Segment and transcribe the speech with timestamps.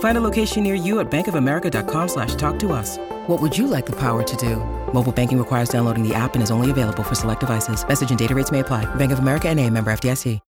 [0.00, 2.96] Find a location near you at bankofamerica.com slash talk to us.
[3.26, 4.56] What would you like the power to do?
[4.94, 7.86] Mobile banking requires downloading the app and is only available for select devices.
[7.86, 8.86] Message and data rates may apply.
[8.96, 10.40] Bank of America and a member FDIC.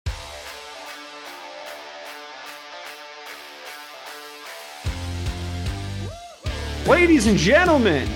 [6.88, 8.10] Ladies and gentlemen,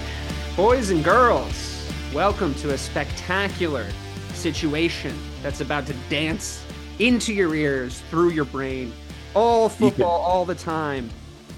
[0.56, 3.88] boys and girls, welcome to a spectacular
[4.34, 6.64] situation that's about to dance
[7.00, 8.94] into your ears, through your brain,
[9.34, 11.10] all football, all the time.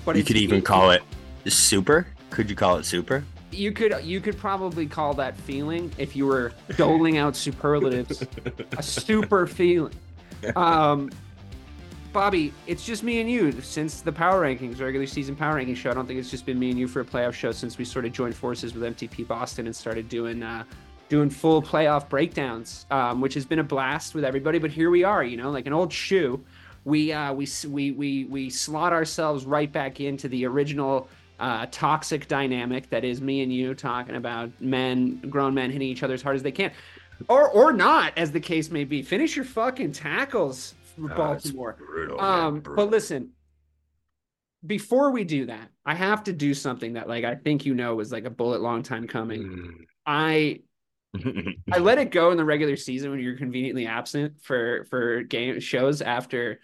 [0.08, 1.04] But You could even call it
[1.48, 2.08] super.
[2.30, 3.26] Could you call it super?
[3.52, 8.24] You could you could probably call that feeling if you were doling out superlatives
[8.78, 9.94] a super feeling.
[10.56, 11.10] Um,
[12.14, 15.92] Bobby, it's just me and you since the power rankings, regular season power rankings show.
[15.92, 17.84] I don't think it's just been me and you for a playoff show since we
[17.84, 20.64] sort of joined forces with MTP Boston and started doing uh,
[21.10, 24.58] doing full playoff breakdowns, um, which has been a blast with everybody.
[24.58, 26.42] But here we are, you know, like an old shoe.
[26.88, 32.30] We uh, we we we we slot ourselves right back into the original uh, toxic
[32.30, 36.22] dynamic that is me and you talking about men, grown men hitting each other as
[36.22, 36.72] hard as they can,
[37.28, 39.02] or or not, as the case may be.
[39.02, 41.76] Finish your fucking tackles, Baltimore.
[41.78, 43.32] brutal, Um, but listen,
[44.66, 47.96] before we do that, I have to do something that, like, I think you know
[47.96, 49.86] was like a bullet long time coming.
[50.06, 50.62] I
[51.70, 55.60] I let it go in the regular season when you're conveniently absent for for game
[55.60, 56.62] shows after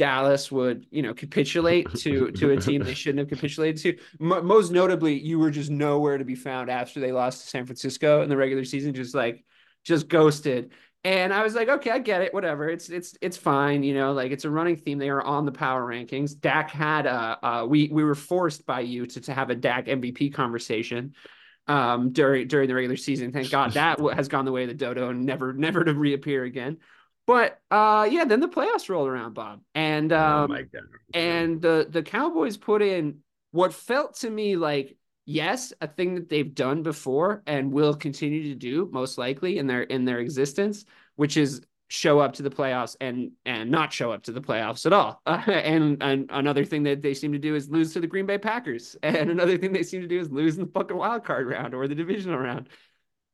[0.00, 4.02] Dallas would you know capitulate to to a team they shouldn't have capitulated to.
[4.18, 7.66] Mo most notably, you were just nowhere to be found after they lost to San
[7.66, 9.44] Francisco in the regular season, just like
[9.84, 10.72] just ghosted.
[11.04, 12.70] And I was like, okay, I get it, whatever.
[12.70, 14.96] It's it's it's fine, you know, like it's a running theme.
[14.96, 16.38] They are on the power rankings.
[16.40, 19.84] Dak had a uh, we we were forced by you to to have a Dak
[19.84, 21.14] MVP conversation
[21.68, 23.32] um during during the regular season.
[23.32, 26.44] Thank God that has gone the way of the dodo and never never to reappear
[26.44, 26.78] again.
[27.30, 29.60] But uh yeah, then the playoffs rolled around, Bob.
[29.76, 30.82] And oh um god.
[31.14, 33.18] and the the Cowboys put in
[33.52, 34.96] what felt to me like
[35.26, 39.68] yes, a thing that they've done before and will continue to do most likely in
[39.68, 44.10] their in their existence, which is show up to the playoffs and and not show
[44.10, 45.22] up to the playoffs at all.
[45.24, 48.26] Uh, and and another thing that they seem to do is lose to the Green
[48.26, 48.96] Bay Packers.
[49.04, 51.74] And another thing they seem to do is lose in the fucking wild card round
[51.74, 52.68] or the divisional round.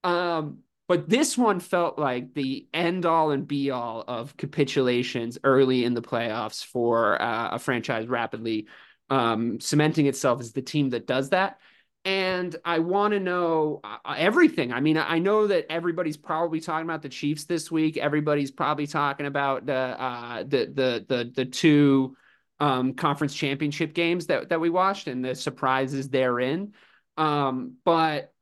[0.04, 0.58] Um
[0.88, 5.94] but this one felt like the end all and be all of capitulations early in
[5.94, 8.66] the playoffs for uh, a franchise rapidly
[9.10, 11.58] um, cementing itself as the team that does that.
[12.04, 14.72] And I want to know uh, everything.
[14.72, 17.96] I mean, I know that everybody's probably talking about the Chiefs this week.
[17.96, 22.16] Everybody's probably talking about the uh, the the the the two
[22.60, 26.74] um, conference championship games that that we watched and the surprises therein.
[27.16, 28.32] Um, but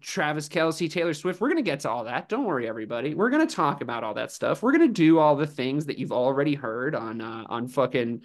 [0.00, 1.40] Travis Kelce, Taylor Swift.
[1.40, 2.28] We're going to get to all that.
[2.28, 3.14] Don't worry, everybody.
[3.14, 4.62] We're going to talk about all that stuff.
[4.62, 8.22] We're going to do all the things that you've already heard on uh, on fucking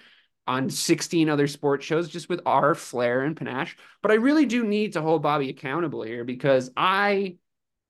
[0.48, 3.78] on 16 other sports shows just with our flair and panache.
[4.02, 7.38] But I really do need to hold Bobby accountable here because I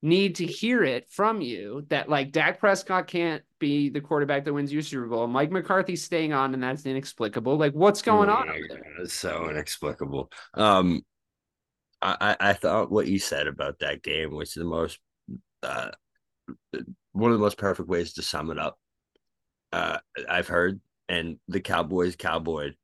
[0.01, 4.53] need to hear it from you that like Dak Prescott can't be the quarterback that
[4.53, 5.27] wins you Super Bowl.
[5.27, 7.57] Mike McCarthy's staying on and that's inexplicable.
[7.57, 8.77] Like what's going on my over there?
[8.77, 10.31] God, It's so inexplicable.
[10.53, 11.01] Um,
[12.01, 14.99] I, I thought what you said about that game was the most,
[15.63, 15.91] uh,
[17.13, 18.79] one of the most perfect ways to sum it up.
[19.71, 22.75] Uh, I've heard, and the Cowboys cowboyed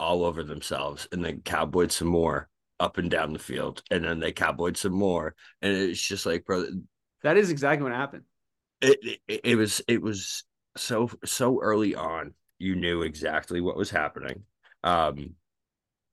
[0.00, 2.48] all over themselves, and then cowboyed some more
[2.80, 6.44] up and down the field, and then they cowboyed some more, and it's just like,
[6.44, 6.66] bro,
[7.22, 8.24] That is exactly what happened.
[8.80, 10.44] it, it it was it was
[10.76, 14.42] so so early on you knew exactly what was happening
[14.82, 15.34] um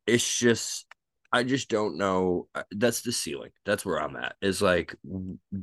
[0.07, 0.87] it's just
[1.31, 4.95] i just don't know uh, that's the ceiling that's where i'm at is like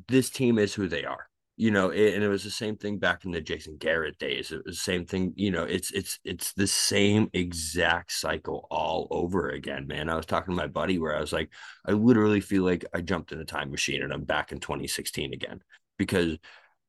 [0.08, 2.98] this team is who they are you know it, and it was the same thing
[2.98, 6.18] back in the jason garrett days it was the same thing you know it's it's
[6.24, 10.98] it's the same exact cycle all over again man i was talking to my buddy
[10.98, 11.50] where i was like
[11.86, 15.32] i literally feel like i jumped in a time machine and i'm back in 2016
[15.32, 15.60] again
[15.98, 16.38] because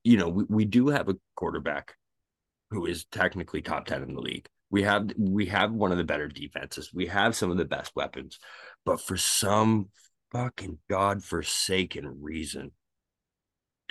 [0.04, 1.96] you know we, we do have a quarterback
[2.72, 4.48] who is technically top 10 in the league.
[4.72, 6.94] We have we have one of the better defenses.
[6.94, 8.40] We have some of the best weapons.
[8.86, 9.90] But for some
[10.32, 12.72] fucking godforsaken reason,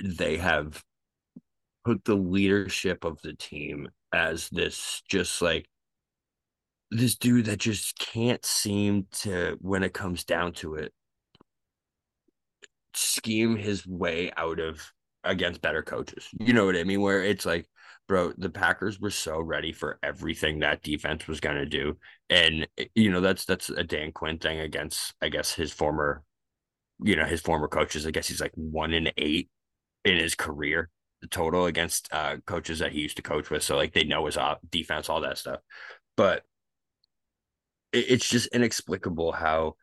[0.02, 0.82] they have
[1.84, 5.68] put the leadership of the team as this just like
[6.90, 10.92] this dude that just can't seem to when it comes down to it
[12.94, 14.92] scheme his way out of
[15.24, 16.28] against better coaches.
[16.38, 17.00] You know what I mean?
[17.00, 17.66] Where it's like,
[18.06, 21.96] bro, the Packers were so ready for everything that defense was going to do,
[22.30, 26.22] and you know that's that's a Dan Quinn thing against, I guess, his former,
[27.02, 28.06] you know, his former coaches.
[28.06, 29.50] I guess he's like one in eight
[30.04, 30.90] in his career
[31.30, 33.62] total against uh coaches that he used to coach with.
[33.62, 35.60] So like they know his op- defense, all that stuff,
[36.16, 36.44] but
[37.92, 39.76] it, it's just inexplicable how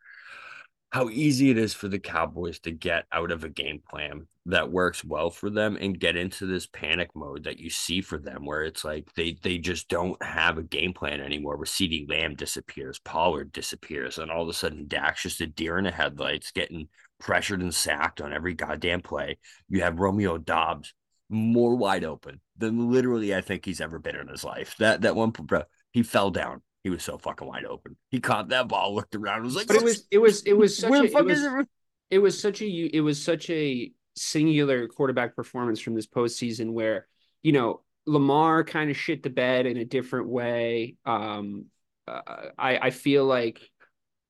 [0.95, 4.71] how easy it is for the Cowboys to get out of a game plan that
[4.71, 8.45] works well for them and get into this panic mode that you see for them
[8.45, 12.35] where it's like they they just don't have a game plan anymore where CeeDee Lamb
[12.35, 16.51] disappears, Pollard disappears, and all of a sudden Dak's just a deer in the headlights
[16.51, 16.87] getting
[17.19, 19.37] pressured and sacked on every goddamn play.
[19.67, 20.93] You have Romeo Doubs
[21.27, 24.77] more wide open than literally I think he's ever been in his life.
[24.79, 27.95] That that one bro, he fell down he was so fucking wide open.
[28.11, 30.77] He caught that ball, looked around, was like, but it was it was it was
[30.79, 31.67] such a, it was, it?
[32.11, 37.07] it was such a it was such a singular quarterback performance from this postseason where
[37.41, 40.95] you know Lamar kind of shit the bed in a different way.
[41.07, 41.65] Um,
[42.07, 42.21] uh,
[42.55, 43.59] I I feel like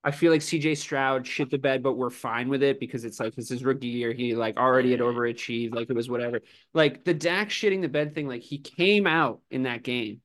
[0.01, 3.19] I feel like CJ Stroud shit the bed, but we're fine with it because it's
[3.19, 4.13] like this is rookie year.
[4.13, 6.39] He like already had overachieved, like it was whatever.
[6.73, 10.21] Like the Dak shitting the bed thing, like he came out in that game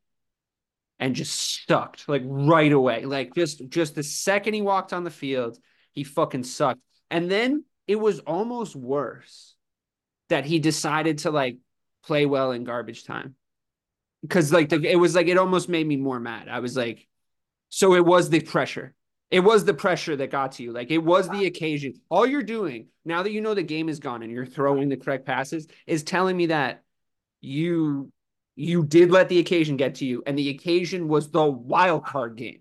[1.00, 3.06] and just sucked like right away.
[3.06, 5.58] Like just just the second he walked on the field,
[5.92, 6.80] he fucking sucked.
[7.10, 9.56] And then it was almost worse
[10.28, 11.56] that he decided to like
[12.04, 13.34] play well in garbage time.
[14.28, 16.48] Cause like the, it was like it almost made me more mad.
[16.48, 17.08] I was like,
[17.70, 18.94] so it was the pressure.
[19.30, 20.72] It was the pressure that got to you.
[20.72, 21.94] Like it was the occasion.
[22.10, 24.96] All you're doing now that you know the game is gone and you're throwing the
[24.98, 26.82] correct passes is telling me that
[27.40, 28.12] you
[28.56, 32.36] you did let the occasion get to you, and the occasion was the wild card
[32.36, 32.60] game.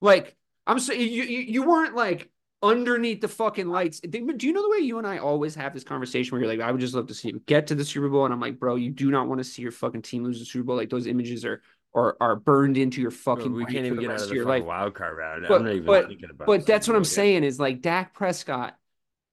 [0.00, 0.36] Like
[0.66, 2.30] I'm saying, you, you you weren't like
[2.62, 4.00] underneath the fucking lights.
[4.00, 6.66] Do you know the way you and I always have this conversation where you're like,
[6.66, 8.58] I would just love to see you get to the Super Bowl, and I'm like,
[8.58, 10.76] bro, you do not want to see your fucking team lose the Super Bowl.
[10.76, 11.62] Like those images are
[11.94, 13.52] are are burned into your fucking.
[13.52, 14.64] Bro, we can't even get out of the your life.
[14.64, 15.44] wild card round.
[15.48, 16.46] But, I'm not even but, thinking about.
[16.46, 18.76] But that's what I'm saying is like Dak Prescott,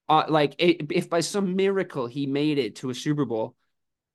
[0.08, 3.56] uh, like if by some miracle he made it to a Super Bowl,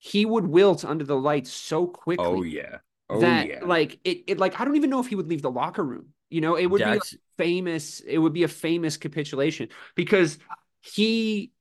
[0.05, 2.27] he would wilt under the lights so quickly.
[2.27, 2.77] Oh yeah.
[3.09, 3.61] Oh that yeah.
[3.65, 6.09] like it, it like I don't even know if he would leave the locker room.
[6.29, 8.01] You know, it would That's- be famous.
[8.01, 10.37] It would be a famous capitulation because
[10.83, 11.53] he,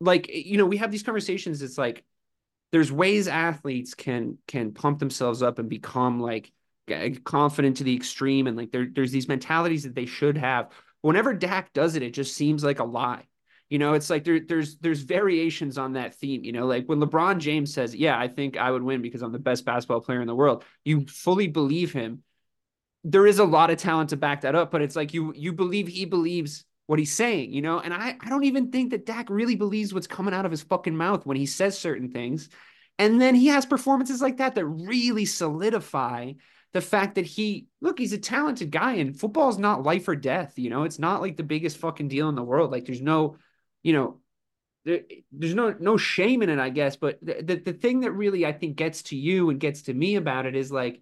[0.00, 1.62] like, you know, we have these conversations.
[1.62, 2.02] It's like
[2.72, 6.50] there's ways athletes can can pump themselves up and become like
[7.22, 10.72] confident to the extreme, and like there there's these mentalities that they should have.
[11.00, 13.28] Whenever Dak does it, it just seems like a lie.
[13.72, 16.44] You know, it's like there, there's there's variations on that theme.
[16.44, 19.32] You know, like when LeBron James says, "Yeah, I think I would win because I'm
[19.32, 22.22] the best basketball player in the world," you fully believe him.
[23.02, 25.54] There is a lot of talent to back that up, but it's like you you
[25.54, 27.54] believe he believes what he's saying.
[27.54, 30.44] You know, and I I don't even think that Dak really believes what's coming out
[30.44, 32.50] of his fucking mouth when he says certain things,
[32.98, 36.32] and then he has performances like that that really solidify
[36.74, 40.58] the fact that he look he's a talented guy and football's not life or death
[40.58, 43.36] you know it's not like the biggest fucking deal in the world like there's no
[43.82, 44.18] you know
[44.84, 48.12] there, there's no no shame in it i guess but the, the, the thing that
[48.12, 51.00] really i think gets to you and gets to me about it is like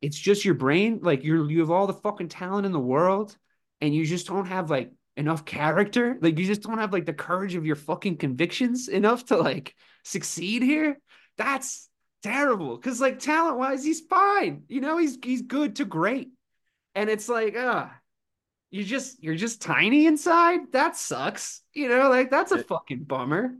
[0.00, 3.36] it's just your brain like you're you have all the fucking talent in the world
[3.80, 7.12] and you just don't have like enough character like you just don't have like the
[7.12, 9.74] courage of your fucking convictions enough to like
[10.04, 10.98] succeed here.
[11.36, 11.88] That's
[12.22, 16.30] terrible because like talent wise he's fine you know he's he's good to great.
[16.94, 17.92] And it's like ah
[18.70, 20.72] you just you're just tiny inside?
[20.72, 21.62] That sucks.
[21.72, 23.54] You know like that's a fucking bummer.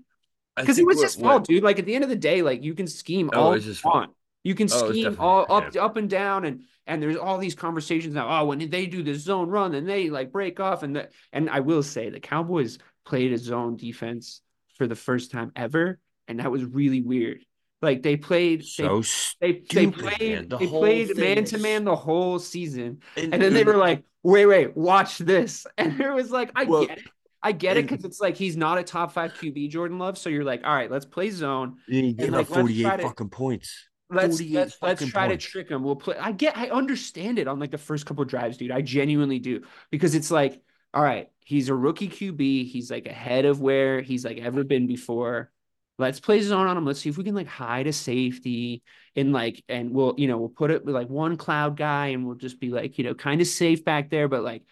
[0.57, 1.63] Because it was just fault dude.
[1.63, 4.13] Like at the end of the day like you can scheme Oh, all you want.
[4.45, 5.83] You can Oh, scheme all up him.
[5.83, 9.15] up and down and and there's all these conversations now oh when they do the
[9.15, 12.79] zone run and they like break off and the, and I will say the Cowboys
[13.05, 14.41] played a zone defense
[14.77, 17.45] for the first time ever and that was really weird.
[17.81, 19.03] Like they played So
[19.41, 20.49] they they, they played man.
[20.49, 24.05] The they played man to man the whole season and, and then they were like,
[24.29, 25.67] wait, wait, watch this.
[25.79, 27.05] And it was like, I Well, get it.
[27.43, 30.19] I get it because it's like he's not a top five QB, Jordan Love.
[30.19, 31.77] So you're like, all right, let's play zone.
[31.87, 33.85] he gave like, up let's 48 try to- fucking points.
[34.11, 35.45] Let's 48 let's, let's try points.
[35.45, 35.85] to trick him.
[35.85, 36.17] We'll play.
[36.19, 38.71] I get, I understand it on like the first couple of drives, dude.
[38.71, 40.61] I genuinely do because it's like,
[40.95, 42.69] all right, he's a rookie QB.
[42.71, 45.51] He's like ahead of where he's like ever been before.
[45.99, 46.87] Let's play zone on them.
[46.87, 48.83] Let's see if we can like hide a safety
[49.17, 52.25] and like, and we'll, you know, we'll put it with like one cloud guy and
[52.25, 54.63] we'll just be like, you know, kind of safe back there, but like,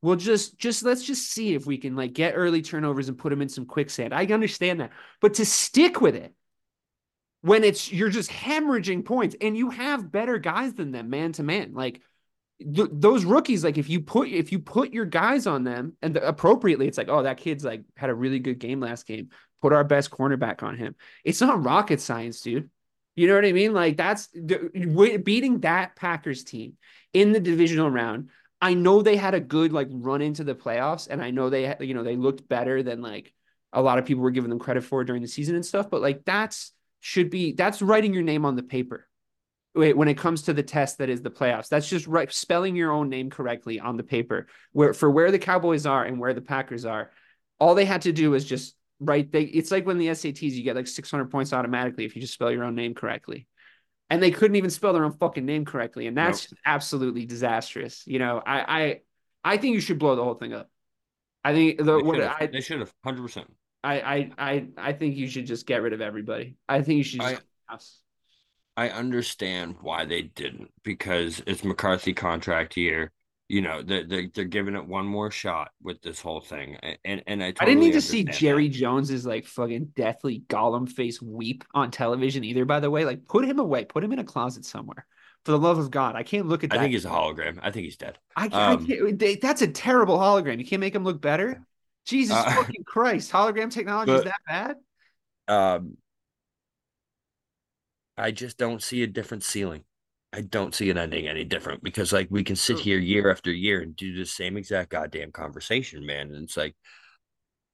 [0.00, 3.28] we'll just, just let's just see if we can like get early turnovers and put
[3.28, 4.14] them in some quicksand.
[4.14, 6.34] I understand that, but to stick with it
[7.42, 11.42] when it's you're just hemorrhaging points and you have better guys than them man to
[11.42, 12.00] man, like
[12.58, 16.14] th- those rookies, like if you put if you put your guys on them and
[16.14, 19.28] the, appropriately, it's like, oh, that kid's like had a really good game last game.
[19.60, 20.94] Put our best cornerback on him.
[21.24, 22.70] It's not rocket science, dude.
[23.16, 23.74] You know what I mean?
[23.74, 26.76] Like that's beating that Packers team
[27.12, 28.30] in the divisional round.
[28.62, 31.76] I know they had a good like run into the playoffs, and I know they
[31.80, 33.32] you know they looked better than like
[33.72, 35.90] a lot of people were giving them credit for during the season and stuff.
[35.90, 39.06] But like that's should be that's writing your name on the paper
[39.72, 41.68] when it comes to the test that is the playoffs.
[41.68, 44.46] That's just right spelling your own name correctly on the paper.
[44.72, 47.10] Where for where the Cowboys are and where the Packers are,
[47.58, 49.32] all they had to do was just write.
[49.32, 52.34] They it's like when the SATs you get like 600 points automatically if you just
[52.34, 53.46] spell your own name correctly.
[54.08, 56.58] And they couldn't even spell their own fucking name correctly, and that's nope.
[56.66, 58.02] absolutely disastrous.
[58.06, 59.00] You know, I I
[59.44, 60.68] I think you should blow the whole thing up.
[61.44, 63.52] I think the they should have, I, they should have hundred percent.
[63.82, 66.56] I, I I I think you should just get rid of everybody.
[66.68, 67.78] I think you should just I,
[68.76, 73.12] I understand why they didn't because it's McCarthy contract year.
[73.50, 76.76] You know, they're, they're, they're giving it one more shot with this whole thing.
[77.04, 78.74] And and I, totally I didn't need to see Jerry that.
[78.74, 83.04] Jones's like fucking deathly golem face weep on television either, by the way.
[83.04, 85.04] Like, put him away, put him in a closet somewhere.
[85.44, 86.78] For the love of God, I can't look at that.
[86.78, 87.58] I think he's a hologram.
[87.60, 88.18] I think he's dead.
[88.36, 90.58] I, um, I can't, that's a terrible hologram.
[90.58, 91.60] You can't make him look better.
[92.04, 93.32] Jesus uh, fucking Christ!
[93.32, 94.76] Hologram technology but, is that bad?
[95.48, 95.96] Um,
[98.16, 99.82] I just don't see a different ceiling.
[100.32, 103.50] I don't see it ending any different because like we can sit here year after
[103.50, 106.32] year and do the same exact goddamn conversation, man.
[106.32, 106.76] And it's like,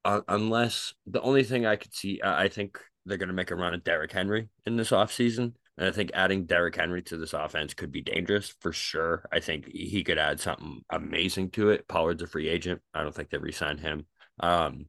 [0.05, 3.51] uh, unless the only thing I could see, uh, I think they're going to make
[3.51, 5.53] a run at Derrick Henry in this offseason.
[5.79, 9.29] And I think adding Derrick Henry to this offense could be dangerous for sure.
[9.31, 11.87] I think he could add something amazing to it.
[11.87, 12.81] Pollard's a free agent.
[12.95, 14.07] I don't think they resign him.
[14.41, 14.87] Um,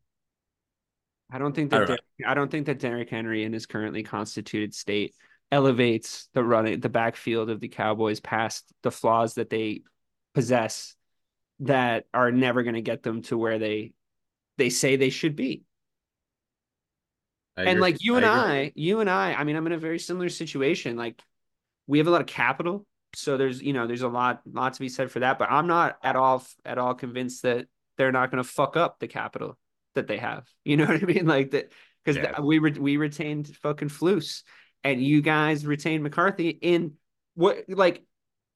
[1.30, 4.04] I don't think that I don't, I don't think that Derrick Henry in his currently
[4.04, 5.14] constituted state
[5.52, 9.82] elevates the running the backfield of the Cowboys past the flaws that they
[10.34, 10.96] possess
[11.60, 13.94] that are never going to get them to where they
[14.58, 15.64] they say they should be.
[17.56, 20.00] and like you and I, I, you and I, I mean, I'm in a very
[20.00, 20.98] similar situation.
[20.98, 21.22] Like
[21.88, 22.86] we have a lot of capital,
[23.16, 25.40] so there's you know there's a lot lot to be said for that.
[25.40, 29.00] But I'm not at all at all convinced that they're not going to fuck up
[29.00, 29.58] the capital
[29.96, 30.48] that they have.
[30.66, 31.26] You know what I mean?
[31.26, 31.72] Like that
[32.04, 32.40] because yeah.
[32.42, 34.44] we re- we retained fucking Flus
[34.84, 36.94] and you guys retain McCarthy in
[37.36, 38.04] what like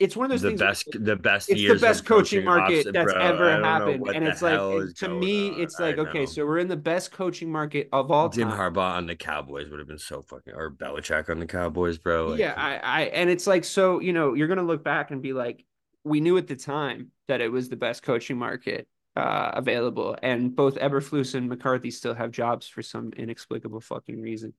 [0.01, 0.59] it's one of those the things.
[0.59, 3.21] Best, the best, it's the best coaching, coaching market that's bro.
[3.21, 4.59] ever happened, and it's like
[4.95, 8.49] to me, it's like okay, so we're in the best coaching market of all Jim
[8.49, 8.57] time.
[8.57, 12.29] Harbaugh on the Cowboys would have been so fucking, or Belichick on the Cowboys, bro.
[12.29, 15.21] Like, yeah, I, I, and it's like so you know you're gonna look back and
[15.21, 15.63] be like,
[16.03, 20.55] we knew at the time that it was the best coaching market uh, available, and
[20.55, 24.55] both Eberflus and McCarthy still have jobs for some inexplicable fucking reason.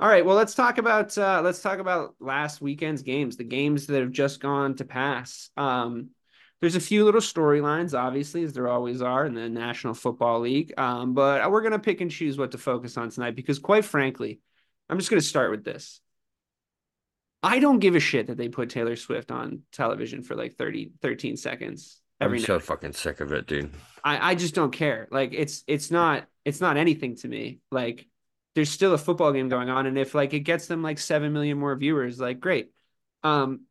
[0.00, 3.86] All right, well, let's talk about uh, let's talk about last weekend's games, the games
[3.86, 5.50] that have just gone to pass.
[5.56, 6.10] Um,
[6.60, 10.72] there's a few little storylines, obviously, as there always are in the National Football League.
[10.78, 14.40] Um, but we're gonna pick and choose what to focus on tonight because, quite frankly,
[14.88, 16.00] I'm just gonna start with this.
[17.42, 20.92] I don't give a shit that they put Taylor Swift on television for like 30,
[21.02, 22.00] 13 seconds.
[22.20, 22.46] Every I'm night.
[22.46, 23.72] so fucking sick of it, dude.
[24.02, 25.08] I, I just don't care.
[25.10, 27.60] Like it's it's not it's not anything to me.
[27.70, 28.06] Like
[28.54, 31.32] there's still a football game going on and if like it gets them like 7
[31.32, 32.70] million more viewers like great.
[33.22, 33.62] Um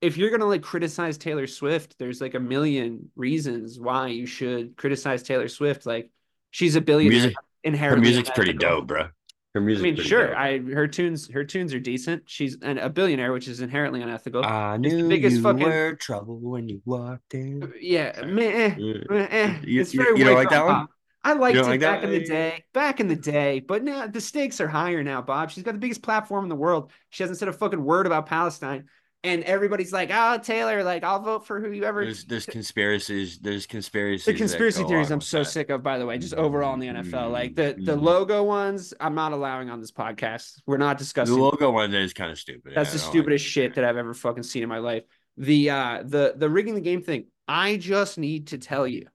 [0.00, 4.76] if you're gonna like criticize taylor swift there's like a million reasons why you should
[4.76, 5.86] criticize taylor swift.
[5.86, 6.10] Like
[6.50, 9.08] she's a billionaire music, inherently her music's pretty dope bro
[9.54, 10.36] her music i mean sure dope.
[10.36, 12.22] i her tunes her tunes are decent.
[12.26, 14.44] She's an, a billionaire which is inherently unethical.
[14.44, 17.72] I knew the biggest you fucking were trouble when you walked in.
[17.80, 18.74] Yeah meh,
[19.08, 19.58] meh, eh.
[19.62, 20.88] it's very you, you like that one
[21.24, 22.12] I liked it like back that?
[22.12, 25.50] in the day, back in the day, but now the stakes are higher now, Bob.
[25.50, 26.92] She's got the biggest platform in the world.
[27.08, 28.84] She hasn't said a fucking word about Palestine.
[29.24, 32.04] And everybody's like, oh, Taylor, like, I'll vote for whoever.
[32.04, 33.38] There's, there's conspiracies.
[33.38, 34.26] There's conspiracies.
[34.26, 35.46] The conspiracy theories I'm so that.
[35.46, 37.30] sick of, by the way, just overall in the NFL.
[37.30, 38.04] Like the, the mm-hmm.
[38.04, 40.60] logo ones, I'm not allowing on this podcast.
[40.66, 41.34] We're not discussing.
[41.34, 42.74] The logo one is kind of stupid.
[42.76, 45.04] That's the stupidest like shit that I've ever fucking seen in my life.
[45.38, 47.26] The uh the the rigging the game thing.
[47.48, 49.06] I just need to tell you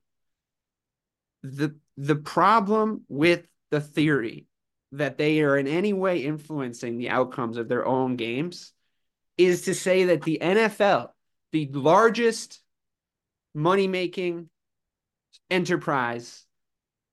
[1.43, 4.48] the the problem with the theory
[4.93, 8.74] that they are in any way influencing the outcomes of their own games
[9.38, 11.10] is to say that the NFL,
[11.51, 12.62] the largest
[13.53, 14.50] money making
[15.50, 16.46] enterprise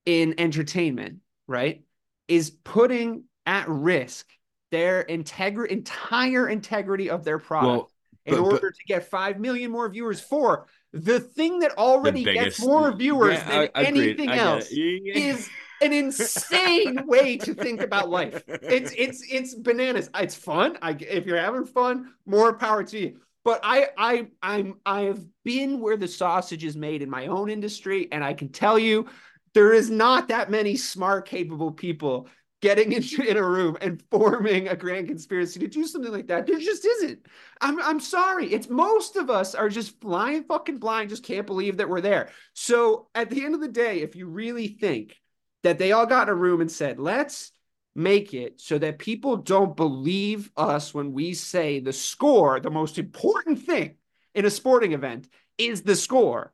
[0.04, 1.85] in entertainment, right,
[2.28, 4.26] is putting at risk
[4.71, 7.90] their integri- entire integrity of their product Well,
[8.25, 10.66] in but- order to get 5 million more viewers for
[11.04, 15.48] the thing that already gets more viewers Yeah, than I- anything I else is
[15.82, 18.42] an insane way to think about life.
[18.48, 20.08] It's it's it's bananas.
[20.14, 20.78] It's fun.
[20.82, 23.20] I if you're having fun, more power to you.
[23.44, 27.50] But I I I'm I have been where the sausage is made in my own
[27.50, 29.06] industry, and I can tell you
[29.54, 32.28] there is not that many smart, capable people
[32.66, 36.46] getting into in a room and forming a grand conspiracy to do something like that.
[36.46, 37.25] There just isn't.
[37.61, 38.52] I'm I'm sorry.
[38.52, 42.30] It's most of us are just flying fucking blind, just can't believe that we're there.
[42.54, 45.16] So at the end of the day, if you really think
[45.62, 47.52] that they all got in a room and said, let's
[47.94, 52.99] make it so that people don't believe us when we say the score, the most
[52.99, 53.94] important thing
[54.35, 56.52] in a sporting event is the score.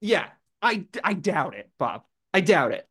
[0.00, 0.28] Yeah,
[0.60, 2.02] I I doubt it, Bob.
[2.34, 2.86] I doubt it.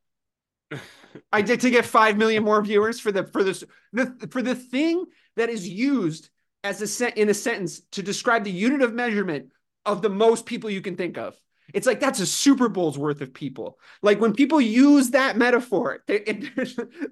[1.32, 4.56] I did to get five million more viewers for the for this the for the
[4.56, 5.06] thing
[5.36, 6.30] that is used
[6.64, 9.52] as a set in a sentence to describe the unit of measurement
[9.86, 11.40] of the most people you can think of.
[11.74, 13.80] It's like that's a Super Bowl's worth of people.
[14.02, 16.44] Like when people use that metaphor, they,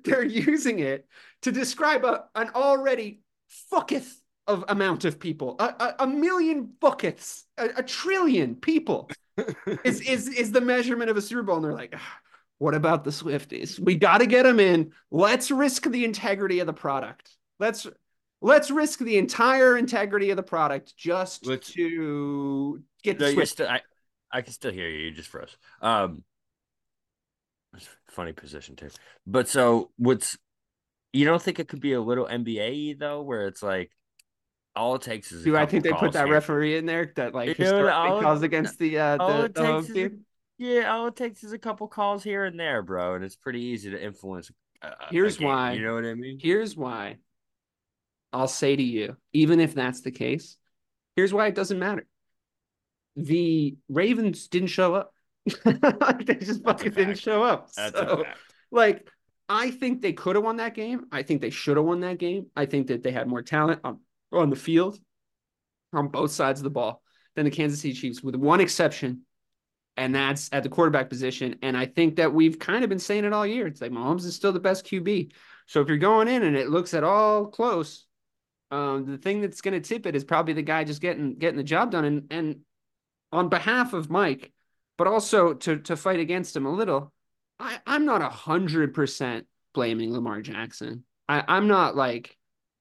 [0.04, 1.08] they're using it
[1.42, 3.22] to describe a, an already
[3.72, 4.12] fucketh
[4.48, 9.10] of amount of people, a, a, a million buckets, a, a trillion people
[9.84, 11.56] is, is, is the measurement of a Super Bowl.
[11.56, 12.18] And they're like, "Ah,
[12.60, 13.80] what about the Swifties?
[13.80, 14.92] We got to get them in.
[15.12, 17.32] Let's risk the integrity of the product.
[17.60, 17.88] Let's
[18.42, 23.48] let's risk the entire integrity of the product just Let's- to get the Swifties.
[23.50, 23.82] still, I,
[24.32, 25.06] I can still hear you.
[25.06, 25.56] You just froze.
[25.82, 26.24] Um,
[28.10, 28.90] funny position too.
[29.26, 30.38] But so what's
[31.12, 33.92] you don't think it could be a little NBA though, where it's like
[34.76, 36.34] all it takes is Do I think they put that here.
[36.34, 39.90] referee in there that like know, all- calls against the uh the, the home takes
[39.90, 40.26] is a- team?
[40.58, 43.62] Yeah, all it takes is a couple calls here and there, bro, and it's pretty
[43.62, 44.52] easy to influence.
[44.82, 45.74] A, a Here's game, why.
[45.74, 46.38] You know what I mean?
[46.42, 47.18] Here's why
[48.32, 50.58] I'll say to you, even if that's the case,
[51.16, 52.06] here's why it doesn't matter.
[53.16, 55.14] The Ravens didn't show up.
[55.66, 57.72] they just fucking didn't show up.
[57.74, 58.24] That's So,
[58.72, 59.08] like,
[59.50, 61.06] I think they could have won that game.
[61.12, 62.48] I think they should have won that game.
[62.56, 64.00] I think that they had more talent on,
[64.32, 64.98] on the field
[65.92, 67.04] on both sides of the ball
[67.36, 69.26] than the Kansas City Chiefs, with one exception,
[69.98, 71.58] and that's at the quarterback position.
[71.62, 73.68] And I think that we've kind of been saying it all year.
[73.68, 75.32] It's like Mahomes is still the best QB.
[75.68, 78.06] So if you're going in and it looks at all close,
[78.72, 81.58] um, the thing that's going to tip it is probably the guy just getting getting
[81.58, 82.06] the job done.
[82.06, 82.60] And and
[83.32, 84.52] on behalf of Mike,
[84.98, 87.14] but also to to fight against him a little,
[87.60, 91.04] I I'm not a hundred percent blaming Lamar Jackson.
[91.30, 92.36] I I'm not like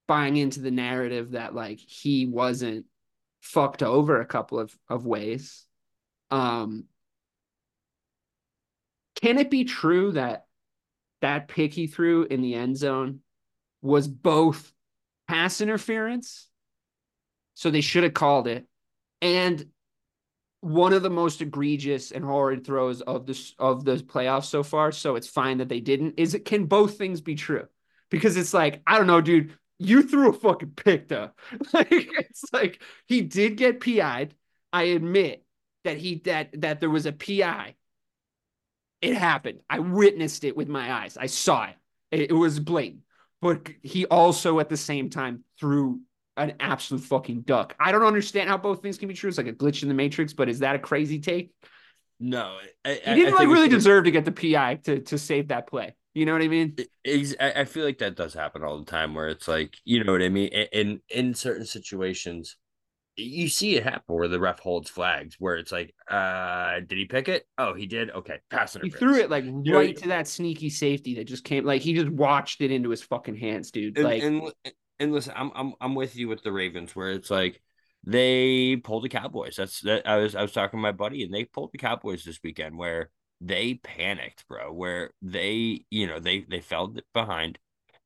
[0.08, 2.86] buying into the narrative that like he wasn't
[3.40, 5.66] fucked over a couple of of ways.
[6.30, 6.86] Um,
[9.22, 10.46] can it be true that
[11.20, 13.20] that pick he threw in the end zone
[13.80, 14.72] was both
[15.28, 16.48] pass interference,
[17.54, 18.66] so they should have called it,
[19.20, 19.66] and
[20.62, 24.92] one of the most egregious and horrid throws of this of the playoffs so far.
[24.92, 26.14] So it's fine that they didn't.
[26.18, 27.66] Is it can both things be true?
[28.10, 29.56] Because it's like I don't know, dude.
[29.78, 31.30] You threw a fucking pick though.
[31.72, 34.34] Like it's like he did get PI'd.
[34.72, 35.44] I admit
[35.84, 37.74] that he that that there was a PI.
[39.02, 39.60] It happened.
[39.68, 41.18] I witnessed it with my eyes.
[41.18, 41.74] I saw it.
[42.10, 43.02] It, it was blatant.
[43.40, 46.00] But he also at the same time threw
[46.36, 47.74] an absolute fucking duck.
[47.78, 49.28] I don't understand how both things can be true.
[49.28, 51.52] It's like a glitch in the matrix, but is that a crazy take?
[52.20, 55.66] No, I, He didn't like really deserve to get the PI to to save that
[55.66, 55.96] play.
[56.14, 56.76] You know what I mean?
[57.06, 60.12] I I feel like that does happen all the time where it's like, you know
[60.12, 60.48] what I mean?
[60.72, 62.56] In, in certain situations,
[63.16, 67.04] you see it happen where the ref holds flags where it's like, uh, did he
[67.04, 67.46] pick it?
[67.58, 68.10] Oh, he did.
[68.10, 68.84] Okay, pass it.
[68.84, 71.64] He threw it like know, right to that sneaky safety that just came.
[71.64, 73.96] Like he just watched it into his fucking hands, dude.
[73.98, 74.52] And, Like and
[74.98, 77.60] and listen, I'm I'm I'm with you with the Ravens where it's like
[78.04, 79.56] they pulled the Cowboys.
[79.56, 82.24] That's that I was I was talking to my buddy and they pulled the Cowboys
[82.24, 84.72] this weekend where they panicked, bro.
[84.72, 87.58] Where they you know they they fell behind,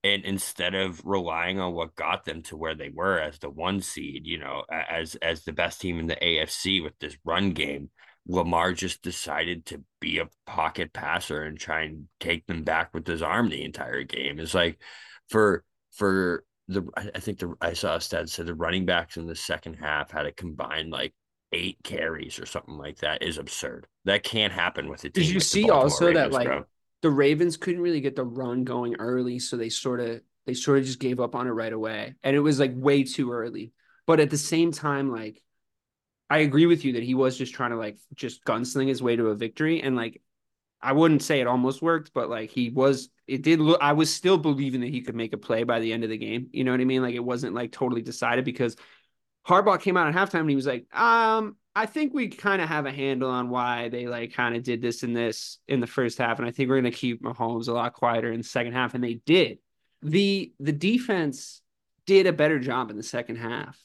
[0.06, 3.80] and instead of relying on what got them to where they were as the one
[3.80, 7.90] seed, you know, as as the best team in the AFC with this run game,
[8.28, 13.06] Lamar just decided to be a pocket passer and try and take them back with
[13.06, 14.38] his arm the entire game.
[14.38, 14.80] It's like
[15.28, 19.26] for for the I think the I saw a stat said the running backs in
[19.26, 21.14] the second half had a combined like
[21.52, 23.88] eight carries or something like that is absurd.
[24.04, 25.24] That can't happen with a team.
[25.24, 26.64] Did you like see also that, like, bro.
[27.02, 30.78] The Ravens couldn't really get the run going early, so they sort of they sort
[30.78, 33.72] of just gave up on it right away, and it was like way too early.
[34.06, 35.42] But at the same time, like
[36.30, 39.16] I agree with you that he was just trying to like just gunsling his way
[39.16, 40.22] to a victory, and like
[40.80, 44.12] I wouldn't say it almost worked, but like he was, it did look, I was
[44.12, 46.48] still believing that he could make a play by the end of the game.
[46.52, 47.02] You know what I mean?
[47.02, 48.76] Like it wasn't like totally decided because
[49.48, 52.70] Harbaugh came out at halftime and he was like, um, I think we kind of
[52.70, 55.86] have a handle on why they like kind of did this and this in the
[55.86, 56.38] first half.
[56.38, 58.94] And I think we're going to keep Mahomes a lot quieter in the second half.
[58.94, 59.58] And they did.
[60.00, 61.60] The, the defense
[62.06, 63.78] did a better job in the second half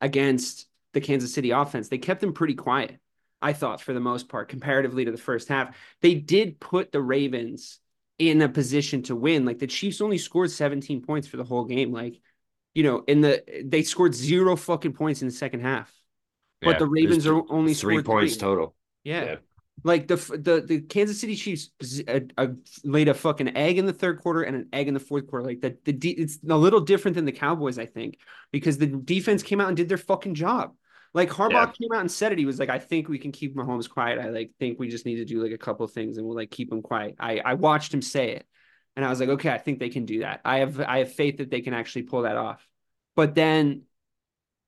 [0.00, 1.88] against the Kansas City offense.
[1.88, 2.98] They kept them pretty quiet.
[3.42, 5.76] I thought, for the most part, comparatively to the first half.
[6.00, 7.78] They did put the Ravens
[8.18, 9.44] in a position to win.
[9.44, 11.92] Like the Chiefs only scored 17 points for the whole game.
[11.92, 12.22] Like,
[12.74, 15.94] you know, in the they scored zero fucking points in the second half.
[16.64, 18.40] But Yeah, the Ravens are only three points three.
[18.40, 18.74] total.
[19.04, 19.24] Yeah.
[19.24, 19.36] Yeah.
[19.82, 21.70] Like the the the Kansas City Chiefs
[22.08, 22.48] uh, uh,
[22.84, 25.44] laid a fucking egg in the third quarter and an egg in the fourth quarter.
[25.44, 28.18] Like the the de- it's a little different than the Cowboys, I think,
[28.52, 30.74] because the defense came out and did their fucking job.
[31.12, 31.66] Like Harbaugh Yeah.
[31.66, 32.38] came out and said it.
[32.38, 34.18] He was like, "I think we can keep Mahomes quiet.
[34.18, 36.50] I like think we just need to do like a couple things and we'll like
[36.50, 38.46] keep him quiet." I I watched him say it,
[38.96, 40.40] and I was like, "Okay, I think they can do that.
[40.44, 42.66] I have I have faith that they can actually pull that off."
[43.16, 43.82] But then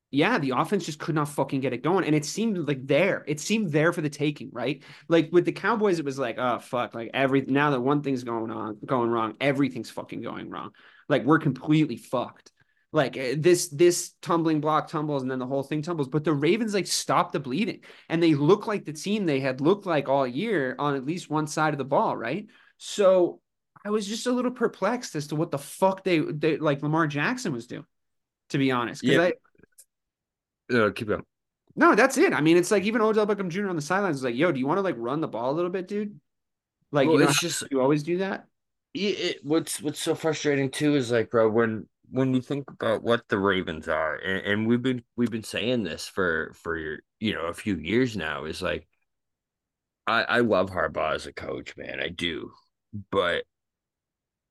[0.09, 2.05] yeah, the offense just could not fucking get it going.
[2.05, 4.81] And it seemed like there, it seemed there for the taking, right?
[5.09, 8.23] Like with the Cowboys, it was like, oh fuck, like every now that one thing's
[8.23, 10.71] going on, going wrong, everything's fucking going wrong.
[11.09, 12.51] Like we're completely fucked.
[12.93, 16.07] Like eh, this, this tumbling block tumbles and then the whole thing tumbles.
[16.07, 19.59] But the Ravens like stopped the bleeding and they look like the team they had
[19.59, 22.47] looked like all year on at least one side of the ball, right?
[22.77, 23.41] So
[23.83, 27.07] I was just a little perplexed as to what the fuck they, they like Lamar
[27.07, 27.85] Jackson was doing,
[28.49, 29.01] to be honest.
[29.01, 29.31] Because Yeah.
[30.73, 31.23] Uh, keep going.
[31.75, 32.33] no, that's it.
[32.33, 33.69] I mean, it's like even Odell Beckham Jr.
[33.69, 35.55] on the sidelines is like, "Yo, do you want to like run the ball a
[35.55, 36.19] little bit, dude?"
[36.91, 38.47] Like, Well, you know, it's just you always do that.
[38.93, 43.03] Yeah, it, what's what's so frustrating too is like, bro, when when you think about
[43.03, 46.77] what the Ravens are, and, and we've been we've been saying this for for
[47.19, 48.87] you know a few years now, is like,
[50.07, 52.51] I I love Harbaugh as a coach, man, I do,
[53.11, 53.43] but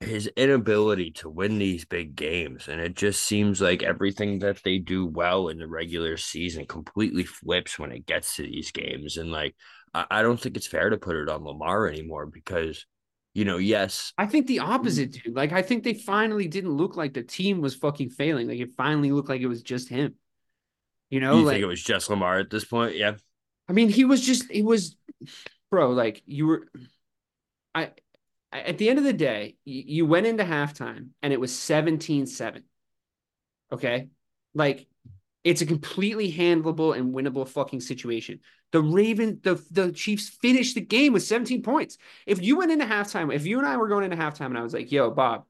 [0.01, 4.79] his inability to win these big games, and it just seems like everything that they
[4.79, 9.31] do well in the regular season completely flips when it gets to these games, and
[9.31, 9.55] like,
[9.95, 12.85] I, don't think it's fair to put it on Lamar anymore because.
[13.35, 14.67] You know, yes, I think the mm.
[14.67, 15.37] opposite, dude.
[15.37, 18.49] Like, I think they finally didn't look like the team was fucking failing.
[18.49, 20.15] Like, it finally looked like it was just him.
[21.11, 22.97] You know, you like think it was just Lamar at this point?
[22.97, 23.17] Yeah.
[23.69, 24.97] I mean, he was just it was,
[25.71, 25.91] bro.
[25.91, 26.67] Like you were,
[27.75, 27.91] I.
[28.53, 32.63] At the end of the day, you went into halftime and it was 17-7.
[33.73, 34.09] Okay,
[34.55, 34.87] like
[35.45, 38.41] it's a completely handleable and winnable fucking situation.
[38.73, 41.99] The Raven, the the Chiefs finished the game with 17 points.
[42.27, 44.63] If you went into halftime, if you and I were going into halftime and I
[44.63, 45.45] was like, yo, Bob,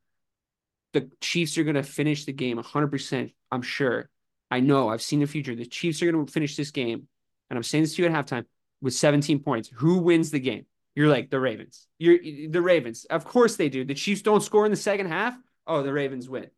[0.93, 3.33] the Chiefs are going to finish the game 100%.
[3.51, 4.09] I'm sure.
[4.51, 4.89] I know.
[4.89, 5.55] I've seen the future.
[5.55, 7.09] The Chiefs are going to finish this game.
[7.51, 8.45] And I'm saying this to you at halftime
[8.81, 9.71] with 17 points.
[9.77, 10.67] Who wins the game?
[10.97, 11.87] You're like the Ravens.
[11.99, 13.05] You're the Ravens.
[13.05, 13.85] Of course they do.
[13.85, 15.37] The Chiefs don't score in the second half.
[15.67, 16.49] Oh, the Ravens win.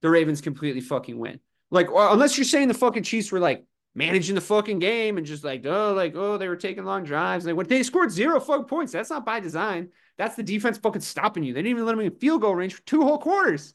[0.00, 1.40] The Ravens completely fucking win.
[1.70, 5.42] Like, unless you're saying the fucking Chiefs were like managing the fucking game and just
[5.44, 7.44] like, oh, like, oh, they were taking long drives.
[7.44, 8.92] and They went, they scored zero fucking points.
[8.92, 9.88] That's not by design.
[10.16, 11.52] That's the defense fucking stopping you.
[11.52, 13.74] They didn't even let them in field goal range for two whole quarters.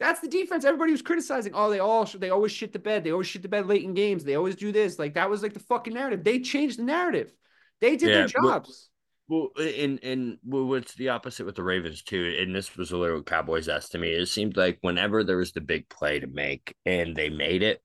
[0.00, 1.52] That's the defense everybody was criticizing.
[1.54, 3.02] Oh, they all they always shit the bed.
[3.04, 4.22] They always shit the bed late in games.
[4.24, 4.98] They always do this.
[4.98, 6.22] Like that was like the fucking narrative.
[6.22, 7.32] They changed the narrative.
[7.80, 8.90] They did their Yeah, well- jobs.
[9.28, 12.36] Well, and and what's the opposite with the Ravens too?
[12.40, 14.10] And this was a little Cowboys estimate.
[14.10, 14.22] to me.
[14.22, 17.82] It seemed like whenever there was the big play to make and they made it,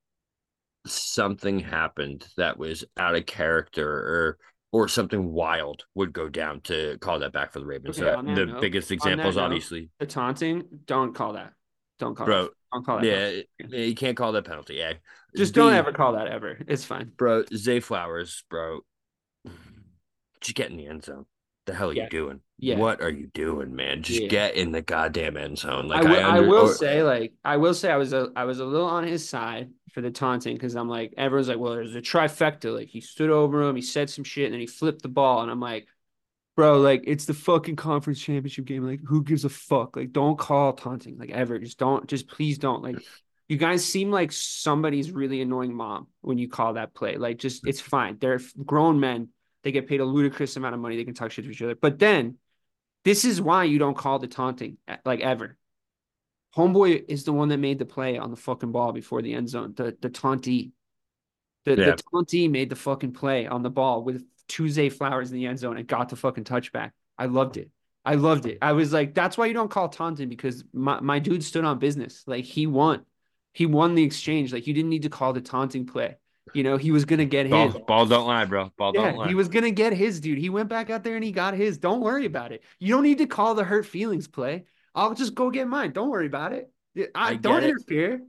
[0.86, 4.38] something happened that was out of character or
[4.71, 7.99] or something wild would go down to call that back for the Ravens.
[7.99, 11.53] Okay, that the note- biggest examples, obviously, The taunting, don't call that.
[11.99, 12.41] Don't call bro.
[12.45, 12.51] that.
[12.73, 13.06] Don't call that.
[13.06, 14.75] Yeah, eh, eh, you can't call that penalty.
[14.75, 14.93] Yeah,
[15.38, 16.58] Just don't ever call that ever.
[16.67, 17.12] It's fine.
[17.15, 17.43] bro.
[17.53, 18.79] Zay Flowers, bro.
[20.41, 21.25] Just get in the end zone.
[21.65, 22.04] The hell are Yeah.
[22.04, 22.39] you doing?
[22.58, 22.78] Yeah.
[22.78, 24.04] What are you doing, man?
[24.04, 24.28] Just Yeah.
[24.28, 25.88] get in the goddamn end zone.
[25.88, 28.43] Like will, I, I will or- say, like, I will say, I was a, I
[28.45, 31.73] was a little on his side for the taunting because I'm like, everyone's like, well,
[31.73, 32.73] there's a trifecta.
[32.76, 35.41] Like, he stood over him, he said some shit, and then he flipped the ball,
[35.41, 35.88] and I'm like,
[36.56, 38.86] bro, like, it's the fucking conference championship game.
[38.86, 39.95] Like, who gives a fuck?
[39.95, 41.60] Like, don't call taunting, like, ever.
[41.60, 42.84] Just don't, just please don't.
[42.84, 42.97] Like,
[43.47, 47.17] you guys seem like somebody's really annoying mom when you call that play.
[47.17, 48.17] Like, just it's fine.
[48.19, 49.30] They're grown men.
[49.63, 50.97] They get paid a ludicrous amount of money.
[50.97, 51.76] They can talk shit to each other.
[51.76, 52.38] But then,
[53.06, 55.58] this is why you don't call the taunting eh, like ever.
[56.56, 59.49] Homeboy is the one that made the play on the fucking ball before the end
[59.49, 59.73] zone.
[59.76, 60.71] The the taunty,
[61.65, 61.95] the Yeah.
[61.95, 65.60] the taunty made the fucking play on the ball with Zay Flowers in the end
[65.60, 66.91] zone and got the fucking touchback.
[67.17, 67.71] I loved it.
[68.06, 68.58] I loved it.
[68.62, 71.80] I was like, that's why you don't call taunting because my, my dude stood on
[71.80, 72.23] business.
[72.28, 73.06] Like he won.
[73.54, 74.52] He won the exchange.
[74.52, 76.17] Like you didn't need to call the taunting play.
[76.51, 77.77] You know, he was gonna get Ball, his.
[77.88, 78.71] ball don't lie, bro.
[78.77, 79.27] Ball Yeah, don't lie.
[79.27, 80.38] he was gonna get his dude.
[80.38, 81.77] He went back out there and he got his.
[81.77, 82.63] Don't worry about it.
[82.79, 84.65] You don't need to call the hurt feelings play.
[84.93, 85.91] I'll just go get mine.
[85.91, 86.71] Don't worry about it.
[87.15, 87.63] I, I don't it.
[87.63, 88.21] interfere.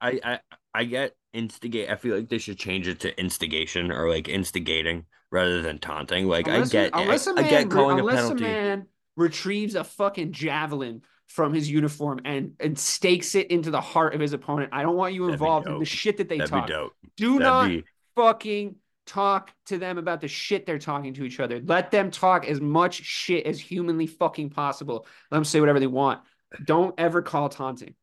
[0.00, 0.40] I, I
[0.74, 1.90] I get instigate.
[1.90, 6.26] I feel like they should change it to instigation or like instigating rather than taunting.
[6.26, 8.44] Like Unless, I get, I, unless a I man, get calling a penalty.
[8.44, 13.80] a man retrieves a fucking javelin from his uniform and and stakes it into the
[13.80, 14.70] heart of his opponent.
[14.72, 16.68] I don't want you involved in the shit that they That'd talk.
[17.16, 17.84] Do That'd not be
[18.16, 21.60] fucking talk to them about the shit they're talking to each other.
[21.64, 25.06] Let them talk as much shit as humanly fucking possible.
[25.30, 26.20] Let them say whatever they want.
[26.64, 27.94] Don't ever call taunting.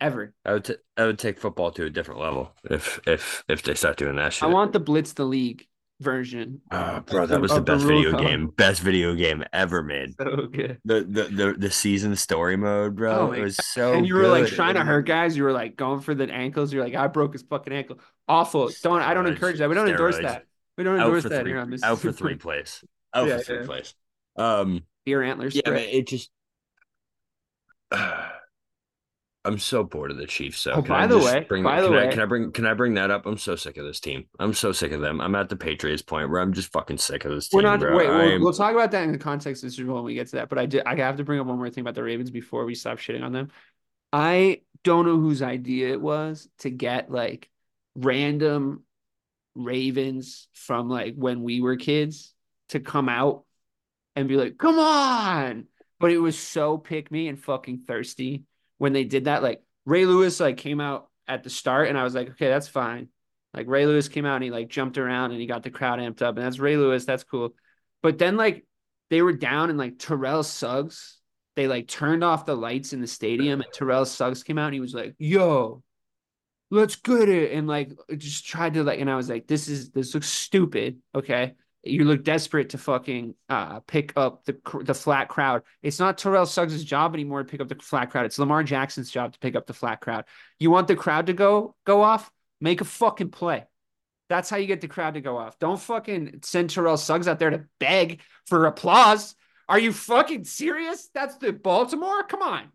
[0.00, 0.32] Ever.
[0.46, 3.74] I would t- I would take football to a different level if if if they
[3.74, 4.44] start doing that shit.
[4.44, 5.66] I want the Blitz the League
[6.00, 6.60] version.
[6.70, 8.48] Oh, bro, that was the best video game.
[8.48, 10.14] Best video game ever made.
[10.18, 10.78] So good.
[10.84, 13.12] The the the, the season story mode, bro.
[13.12, 15.36] Oh it was so and you were like trying to hurt guys.
[15.36, 16.72] You were like going for the ankles.
[16.72, 18.00] You're like, I broke his fucking ankle.
[18.26, 18.70] Awful.
[18.82, 19.68] Don't I don't encourage that.
[19.68, 20.46] We don't endorse that.
[20.76, 21.82] We don't endorse that three, here on this.
[21.82, 22.82] out for three place.
[23.14, 23.66] Out Yeah, for three yeah.
[23.66, 23.94] place.
[24.36, 25.54] Um, Deer antlers.
[25.54, 26.30] yeah, but it just.
[29.44, 30.58] I'm so bored of the Chiefs.
[30.58, 32.52] So Oh, by I the way- bring, by the can I, way- can I bring
[32.52, 33.24] can I bring that up?
[33.24, 34.24] I'm so sick of this team.
[34.38, 35.18] I'm so sick of them.
[35.20, 37.58] I'm at the Patriots point where I'm just fucking sick of this team.
[37.58, 37.80] We're not.
[37.80, 37.96] bro.
[37.96, 40.14] Wait, we'll, we'll talk about that in the context of the Super Bowl when we
[40.14, 40.50] get to that.
[40.50, 40.82] But I did.
[40.84, 43.22] I have to bring up one more thing about the Ravens before we stop shitting
[43.24, 43.48] on them.
[44.12, 47.48] I don't know whose idea it was to get like
[47.94, 48.82] random
[49.54, 52.34] Ravens from like when we were kids
[52.70, 53.44] to come out
[54.16, 55.64] and be like, "Come on!"
[55.98, 58.44] But it was so pick me and fucking thirsty
[58.80, 59.42] when they did that.
[59.42, 62.66] Like Ray Lewis like came out at the start, and I was like, "Okay, that's
[62.66, 63.08] fine."
[63.52, 65.98] Like Ray Lewis came out and he like jumped around and he got the crowd
[65.98, 67.04] amped up, and that's Ray Lewis.
[67.04, 67.54] That's cool.
[68.02, 68.66] But then like
[69.10, 71.18] they were down and like Terrell Suggs,
[71.56, 74.74] they like turned off the lights in the stadium and Terrell Suggs came out and
[74.74, 75.82] he was like, "Yo,
[76.70, 79.90] let's get it," and like just tried to like, and I was like, "This is
[79.90, 85.28] this looks stupid." Okay, you look desperate to fucking uh pick up the the flat
[85.28, 85.62] crowd.
[85.82, 88.26] It's not Terrell Suggs' job anymore to pick up the flat crowd.
[88.26, 90.24] It's Lamar Jackson's job to pick up the flat crowd.
[90.58, 92.30] You want the crowd to go go off?
[92.60, 93.64] Make a fucking play.
[94.28, 95.58] That's how you get the crowd to go off.
[95.58, 99.34] Don't fucking send Terrell Suggs out there to beg for applause.
[99.68, 101.08] Are you fucking serious?
[101.14, 102.22] That's the Baltimore?
[102.24, 102.70] Come on.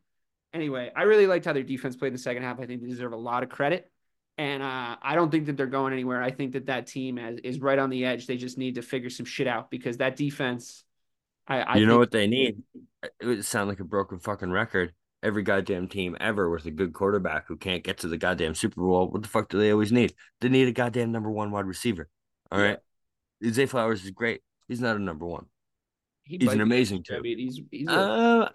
[0.53, 2.59] Anyway, I really liked how their defense played in the second half.
[2.59, 3.91] I think they deserve a lot of credit.
[4.37, 6.21] And uh, I don't think that they're going anywhere.
[6.21, 8.27] I think that that team has, is right on the edge.
[8.27, 10.83] They just need to figure some shit out because that defense.
[11.47, 12.61] I, I you know what they need?
[13.21, 14.93] It would sound like a broken fucking record.
[15.23, 18.81] Every goddamn team ever with a good quarterback who can't get to the goddamn Super
[18.81, 19.09] Bowl.
[19.09, 20.13] What the fuck do they always need?
[20.41, 22.09] They need a goddamn number one wide receiver.
[22.51, 22.65] All Yeah.
[22.65, 22.79] right.
[23.51, 24.41] Zay Flowers is great.
[24.67, 25.45] He's not a number one.
[26.23, 27.21] he He's an amazing I two.
[27.21, 28.49] mean, he's he's, a, Uh,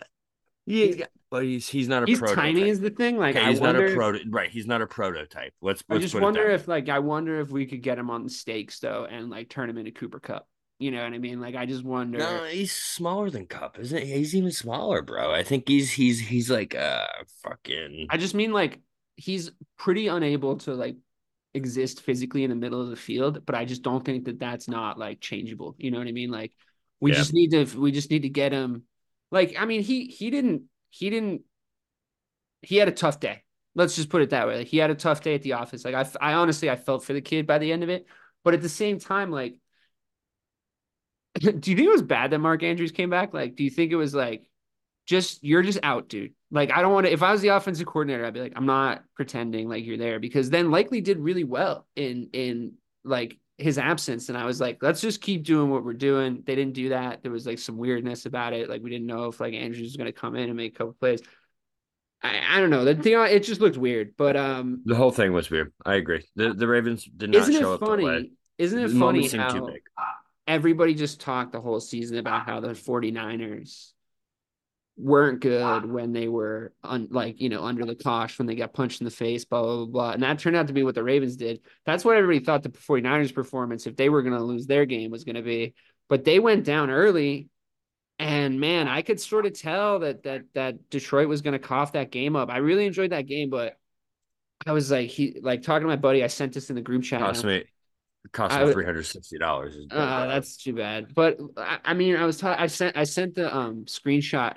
[0.70, 2.42] yeah, he's, but he's he's not a he's prototype.
[2.44, 3.16] tiny is the thing.
[3.18, 4.20] Like okay, I he's not a if- proto.
[4.28, 5.52] Right, he's not a prototype.
[5.60, 5.82] Let's.
[5.88, 8.30] I let's just wonder if like I wonder if we could get him on the
[8.30, 10.46] stakes though and like turn him into Cooper Kupp.
[10.78, 11.40] You know what I mean?
[11.40, 12.18] Like I just wonder.
[12.18, 14.12] No, he's smaller than Kupp, isn't he?
[14.14, 15.30] He's even smaller, bro.
[15.32, 17.06] I think he's he's he's like uh
[17.42, 18.06] fucking.
[18.08, 18.80] I just mean like
[19.16, 20.96] he's pretty unable to like
[21.52, 24.68] exist physically in the middle of the field, but I just don't think that that's
[24.68, 25.74] not like changeable.
[25.78, 26.30] You know what I mean?
[26.30, 26.52] Like
[27.00, 27.18] we Yeah.
[27.18, 28.84] just need to we just need to get him.
[29.30, 31.42] Like I mean he he didn't he didn't
[32.62, 33.42] he had a tough day.
[33.74, 34.58] Let's just put it that way.
[34.58, 35.84] Like he had a tough day at the office.
[35.84, 38.06] Like I I honestly I felt for the kid by the end of it,
[38.44, 39.56] but at the same time like
[41.40, 43.32] do you think it was bad that Mark Andrews came back?
[43.32, 44.48] Like, do you think it was like
[45.06, 46.34] just you're just out, dude?
[46.50, 47.12] Like, I don't want to.
[47.12, 50.18] If I was the offensive coordinator, I'd be like, I'm not pretending like you're there
[50.18, 54.78] because then Likely did really well in in like his absence, and I was like,
[54.82, 56.42] let's just keep doing what we're doing.
[56.46, 57.22] They didn't do that.
[57.22, 58.68] There was like some weirdness about it.
[58.68, 60.78] Like we didn't know if like Andrews was going to come in and make a
[60.78, 61.20] couple plays.
[62.22, 62.84] I, I don't know.
[62.84, 65.72] The thing it just looked weird, but um, The whole thing was weird.
[65.84, 66.26] I agree.
[66.36, 68.32] The the Ravens did not show up funny?
[68.58, 69.68] Isn't it The funny how
[70.46, 73.92] everybody just talked the whole season about how the 49ers
[75.00, 78.72] weren't good when they were un, like you know under the cosh when they got
[78.72, 80.10] punched in the face blah blah blah, blah.
[80.12, 82.68] and that turned out to be what the ravens did that's what everybody thought the
[82.68, 85.74] 49ers performance if they were going to lose their game was going to be
[86.08, 87.48] but they went down early
[88.18, 91.92] and man i could sort of tell that that that detroit was going to cough
[91.92, 93.76] that game up i really enjoyed that game but
[94.66, 97.02] i was like he like talking to my buddy i sent this in the group
[97.02, 97.64] chat Cost me
[98.32, 99.76] cost me three hundred sixty dollars.
[99.90, 101.14] uh, that's too bad.
[101.14, 104.56] But I, I mean, I was ta- I sent I sent the um screenshot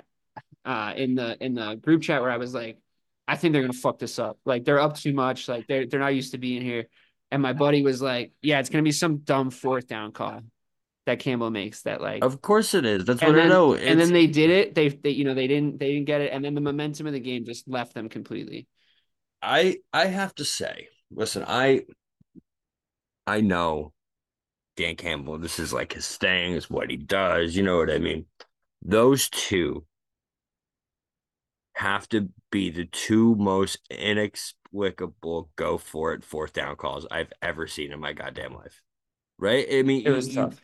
[0.64, 2.78] uh in the in the group chat where I was like,
[3.26, 4.38] I think they're gonna fuck this up.
[4.44, 5.48] Like they're up too much.
[5.48, 6.86] Like they're they're not used to being here.
[7.30, 10.42] And my buddy was like, Yeah, it's gonna be some dumb fourth down call
[11.06, 11.82] that Campbell makes.
[11.82, 13.04] That like, Of course it is.
[13.04, 13.74] That's what then I know.
[13.74, 14.74] and then they did it.
[14.74, 16.32] They they you know they didn't they didn't get it.
[16.32, 18.66] And then the momentum of the game just left them completely.
[19.42, 21.82] I I have to say, listen, I
[23.26, 23.92] I know
[24.76, 27.54] Dan Campbell, this is like his thing, is what he does.
[27.56, 28.26] You know what I mean?
[28.82, 29.84] Those two
[31.74, 37.66] have to be the two most inexplicable go for it fourth down calls I've ever
[37.66, 38.80] seen in my goddamn life.
[39.38, 39.66] Right?
[39.70, 40.60] I mean, It was you- tough.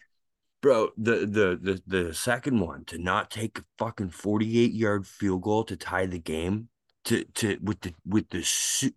[0.63, 0.91] bro.
[0.97, 5.43] The the the the second one to not take a fucking forty eight yard field
[5.43, 6.69] goal to tie the game
[7.07, 8.95] to to with the with the su-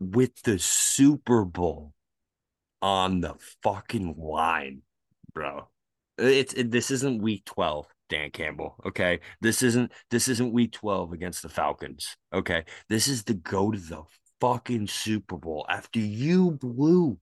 [0.00, 1.92] with the Super Bowl
[2.82, 4.82] on the fucking line,
[5.32, 5.68] bro.
[6.18, 9.20] It's it, this isn't week 12, Dan Campbell, okay?
[9.40, 12.64] This isn't this isn't week 12 against the Falcons, okay?
[12.88, 14.02] This is to go to the
[14.40, 17.18] fucking Super Bowl after you blew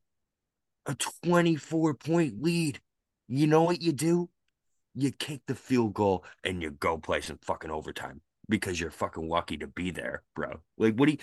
[0.87, 2.81] a 24 point lead.
[3.29, 4.29] You know what you do?
[4.95, 9.29] You kick the field goal and you go play some fucking overtime because you're fucking
[9.29, 10.61] lucky to be there, bro.
[10.77, 11.19] Like what do you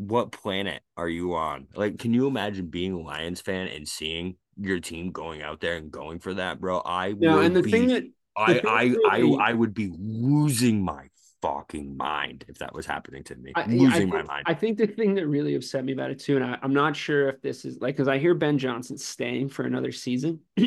[0.00, 1.66] what planet are you on?
[1.74, 5.76] Like, can you imagine being a Lions fan and seeing your team going out there
[5.76, 6.80] and going for that, bro?
[6.84, 8.04] I No, would and the be, thing that
[8.36, 11.08] I, thing I, I, I would be losing my
[11.42, 13.52] fucking mind if that was happening to me.
[13.54, 14.44] I, I losing my think- mind.
[14.46, 16.96] I think the thing that really upset me about it too, and I, I'm not
[16.96, 20.40] sure if this is like because I hear Ben Johnson staying for another season,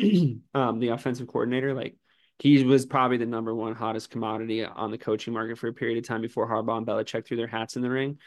[0.54, 1.96] um, the offensive coordinator, like
[2.38, 5.98] he was probably the number one hottest commodity on the coaching market for a period
[5.98, 8.18] of time before Harbaugh and Belichick threw their hats in the ring.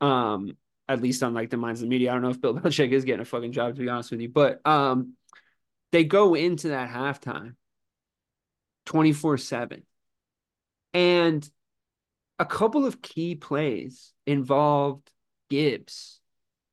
[0.00, 0.56] Um,
[0.88, 2.10] at least on like the minds of the media.
[2.10, 4.20] I don't know if Bill Belichick is getting a fucking job to be honest with
[4.20, 5.14] you, but um,
[5.92, 7.54] they go into that halftime
[8.86, 9.82] 24 7.
[10.92, 11.48] And
[12.40, 15.08] a couple of key plays involved
[15.48, 16.18] Gibbs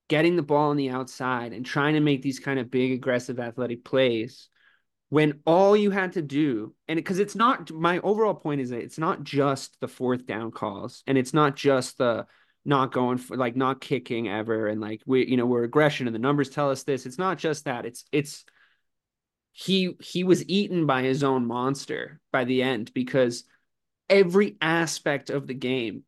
[0.07, 3.39] getting the ball on the outside and trying to make these kind of big, aggressive,
[3.39, 4.49] athletic plays
[5.09, 8.81] when all you had to do, and because it's not my overall point is that
[8.81, 12.25] it's not just the fourth down calls and it's not just the
[12.67, 16.15] not going for like not kicking ever and like we you know we're aggression and
[16.15, 18.45] the numbers tell us this it's not just that it's it's
[19.53, 23.45] he he was eaten by his own monster by the end because
[24.10, 26.03] every aspect of the game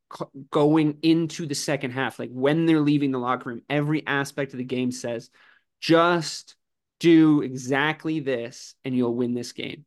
[0.51, 4.57] going into the second half like when they're leaving the locker room every aspect of
[4.57, 5.29] the game says
[5.81, 6.55] just
[6.99, 9.85] do exactly this and you'll win this game.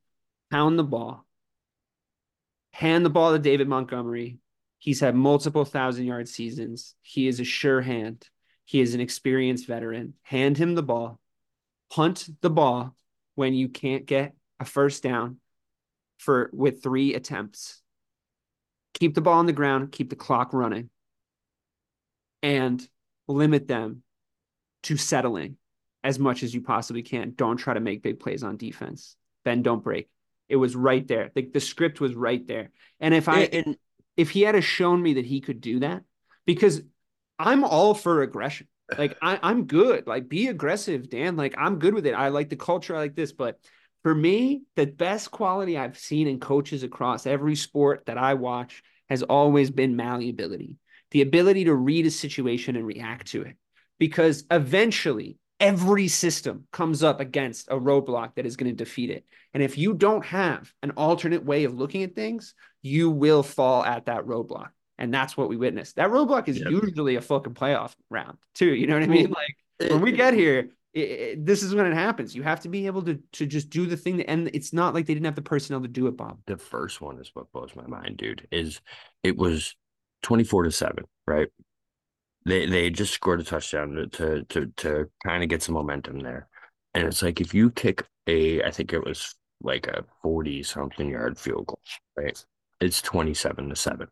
[0.51, 1.27] Pound the ball.
[2.73, 4.39] Hand the ball to David Montgomery
[4.83, 8.29] he's had multiple thousand yard seasons he is a sure hand
[8.64, 11.21] he is an experienced veteran hand him the ball
[11.90, 12.95] punt the ball
[13.37, 15.38] when you can't get a first down
[16.18, 17.83] for with three attempts
[18.95, 20.90] keep the ball on the ground, keep the clock running,
[22.42, 22.87] and
[23.27, 24.03] limit them
[24.85, 25.57] to settling
[26.05, 27.33] as much as you possibly can.
[27.35, 29.16] Don't try to make big plays on defense.
[29.45, 30.09] Then don't break.
[30.49, 31.31] It was right there.
[31.35, 32.71] The, the script was right there.
[33.01, 33.77] And if I And- and
[34.23, 36.05] if he had shown me that he could do that,
[36.47, 36.81] because
[37.41, 38.69] I'm all for aggression.
[38.97, 40.07] Like I, I'm good.
[40.07, 41.37] Like be aggressive, Dan.
[41.37, 42.15] Like I'm good with it.
[42.15, 42.95] I like the culture.
[42.95, 43.33] I like this.
[43.33, 43.59] But
[44.05, 48.83] for me, the best quality I've seen in coaches across every sport that I watch
[49.09, 50.77] has always been malleability,
[51.11, 53.57] the ability to read a situation and react to it.
[53.99, 59.25] Because eventually, every system comes up against a roadblock that is going to defeat it.
[59.55, 63.85] And if you don't have an alternate way of looking at things, you will fall
[63.85, 64.70] at that roadblock.
[64.98, 65.96] And that's what we witnessed.
[65.96, 66.70] That roadblock is Yep.
[66.70, 68.75] usually a fucking playoff round, too.
[68.75, 69.31] You know what I mean?
[69.31, 72.35] Like when we get here, it, it- this is when it happens.
[72.35, 74.94] You have to be able to to just do the thing, that, and it's not
[74.94, 76.38] like they didn't have the personnel to do it, Bob.
[76.46, 78.46] the first one is what blows my mind, dude.
[78.53, 78.81] Is
[79.22, 79.75] it was
[80.22, 81.48] twenty four to seven, right?
[82.45, 86.21] They they just scored a touchdown to to to, to kind of get some momentum
[86.21, 86.49] there,
[86.95, 91.09] and it's like if you kick a, I think it was like a forty something
[91.11, 91.81] yard field goal,
[92.17, 92.45] right?
[92.81, 94.09] It's twenty seven to seven.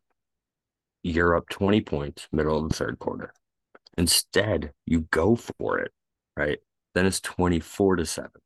[1.03, 3.33] You're up twenty points, middle of the third quarter.
[3.99, 5.93] Instead, you go for it,
[6.37, 6.59] right?
[6.95, 8.41] Then it's twenty four to seven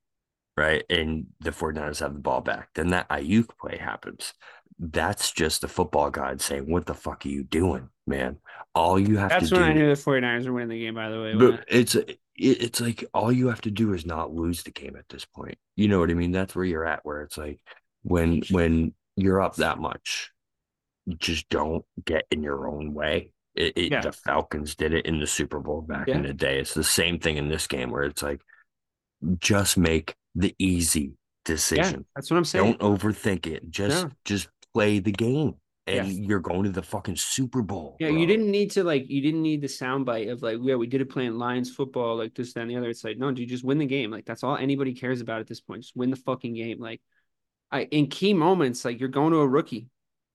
[0.57, 0.85] right?
[0.89, 2.69] And the 49ers have the ball back.
[2.75, 4.35] Then that Aiyuk play happens.
[4.79, 8.39] That's just the football god saying, What the fuck are you doing, man?
[8.75, 10.95] All you have That's to when do I knew the 49ers were winning the game,
[10.95, 11.35] by the way.
[11.35, 14.97] but it's it, it's like all you have to do is not lose the game
[14.97, 15.57] at this point.
[15.77, 16.33] You know what I mean?
[16.33, 17.61] That's where you're at, where it's like
[18.03, 20.33] when when you're up that much,
[21.19, 23.33] just don't get in your own way.
[23.55, 24.01] It, it, Yeah.
[24.01, 26.59] The Falcons did it in the Super Bowl back in the day.
[26.59, 28.41] It's the same thing in this game where it's like
[29.39, 31.11] just make the easy yeah,
[31.45, 32.05] decision.
[32.17, 32.77] that's what I'm saying.
[32.79, 33.71] Don't overthink it.
[33.71, 35.55] Just just play the game.
[35.87, 36.27] And Yeah.
[36.29, 37.97] you're going to the fucking Super Bowl.
[38.01, 38.19] Yeah, bro.
[38.19, 41.03] you didn't need to like you didn't need the soundbite of like, yeah, we did
[41.03, 42.89] it playing Lions football, like this, that, and the other.
[42.89, 44.11] It's like, no, dude, just win the game.
[44.11, 45.83] Like that's all anybody cares about at this point.
[45.83, 46.81] Just win the fucking game.
[46.81, 47.03] Like
[47.71, 49.89] I in key moments, like you're going to a rookie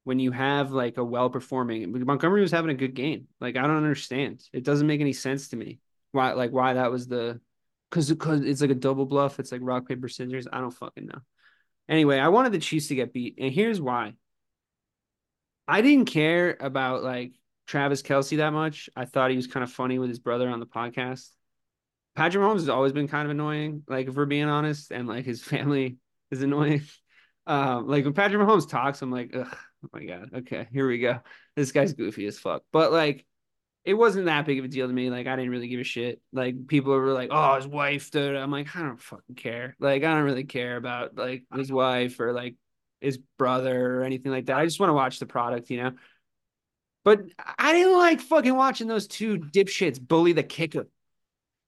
[0.03, 3.27] when you have like a well performing Montgomery was having a good game.
[3.41, 4.43] Like I don't understand.
[4.53, 5.79] It doesn't make any sense to me.
[6.11, 7.41] Why like why that was the
[7.91, 9.39] Cause, cause it's like a double bluff.
[9.39, 10.47] It's like rock, paper, scissors.
[10.51, 11.21] I don't fucking know.
[11.87, 14.13] Anyway, I wanted the Chiefs to get beat, and here's why.
[15.69, 17.33] I didn't care about like
[17.67, 18.89] Travis Kelce that much.
[18.95, 21.29] I thought he was kind of funny with his brother on the podcast.
[22.15, 25.25] Patrick Mahomes has always been kind of annoying, like if we're being honest, and like
[25.25, 25.97] his family
[26.31, 26.81] is annoying.
[27.45, 29.45] Um, like when Patrick Mahomes talks, I'm like, oh
[29.93, 31.19] my god, okay, here we go.
[31.55, 32.63] This guy's goofy as fuck.
[32.71, 33.27] But like,
[33.85, 35.11] it wasn't that big of a deal to me.
[35.11, 36.19] Like, I didn't really give a shit.
[36.33, 38.09] Like, people were like, oh, his wife.
[38.15, 39.75] I'm like, I don't fucking care.
[39.79, 42.55] Like, I don't really care about like his wife or like
[43.01, 44.57] his brother or anything like that.
[44.57, 45.91] I just want to watch the product, you know.
[47.05, 47.21] But
[47.57, 50.87] I didn't like fucking watching those two dipshits bully the kicker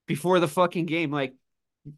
[0.07, 1.11] before the fucking game.
[1.11, 1.33] Like,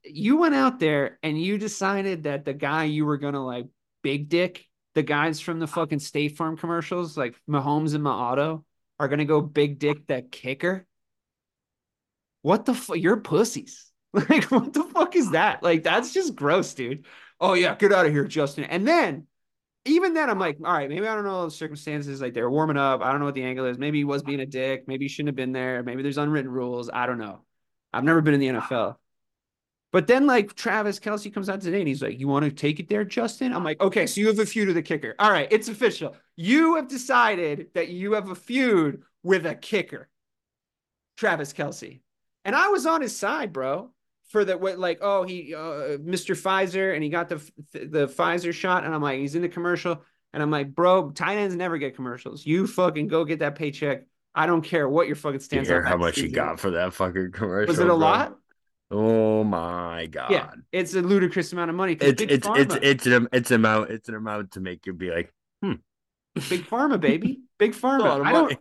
[0.04, 3.68] you went out there and you decided that the guy you were gonna like
[4.02, 4.66] big dick,
[4.96, 8.64] the guys from the fucking State Farm commercials, like Mahomes and Auto,
[9.00, 10.86] are gonna go big dick that kicker.
[12.44, 12.98] What the fuck?
[12.98, 13.90] You're pussies.
[14.30, 15.64] Like, what the fuck is that?
[15.64, 17.06] Like, that's just gross, dude.
[17.40, 18.66] Oh yeah, get out of here, Justin.
[18.66, 19.28] And then
[19.86, 22.22] even then, I'm like, all right, maybe I don't know the circumstances.
[22.22, 23.02] Like they're warming up.
[23.02, 23.78] I don't know what the angle is.
[23.78, 24.88] Maybe he was being a dick.
[24.88, 25.84] Maybe he shouldn't have been there.
[25.84, 26.90] Maybe there's unwritten rules.
[26.92, 27.44] I don't know.
[27.92, 28.96] I've never been in the NFL.
[29.92, 32.80] But then, like Travis Kelce comes out today and he's like, "You want to take
[32.80, 35.14] it there, Justin?" I'm like, "Okay, so you have a feud with a kicker.
[35.20, 36.16] All right, it's official.
[36.36, 40.10] You have decided that you have a feud with a kicker,
[41.16, 42.02] Travis Kelce.
[42.44, 43.92] And I was on his side, bro.
[44.34, 46.36] For the what, like, oh, he, uh, Mr.
[46.36, 47.36] Pfizer, and he got the
[47.72, 50.02] the Pfizer shot, and I'm like, he's in the commercial,
[50.34, 52.46] and I'm like, bro, tight ends never get commercials.
[52.46, 54.06] You fucking go get that paycheck.
[54.36, 55.68] I don't care what your fucking stance.
[55.68, 57.76] You hear how much he got for that fucking commercial?
[57.76, 57.96] Was it a bro?
[57.96, 58.36] lot?
[58.92, 60.30] Oh my god!
[60.30, 63.92] Yeah, it's a ludicrous amount of money It's it's it's it's an it's an amount
[63.92, 65.74] it's an amount to make you be like hmm
[66.48, 68.18] big pharma, baby, big pharma.
[68.22, 68.56] I don't.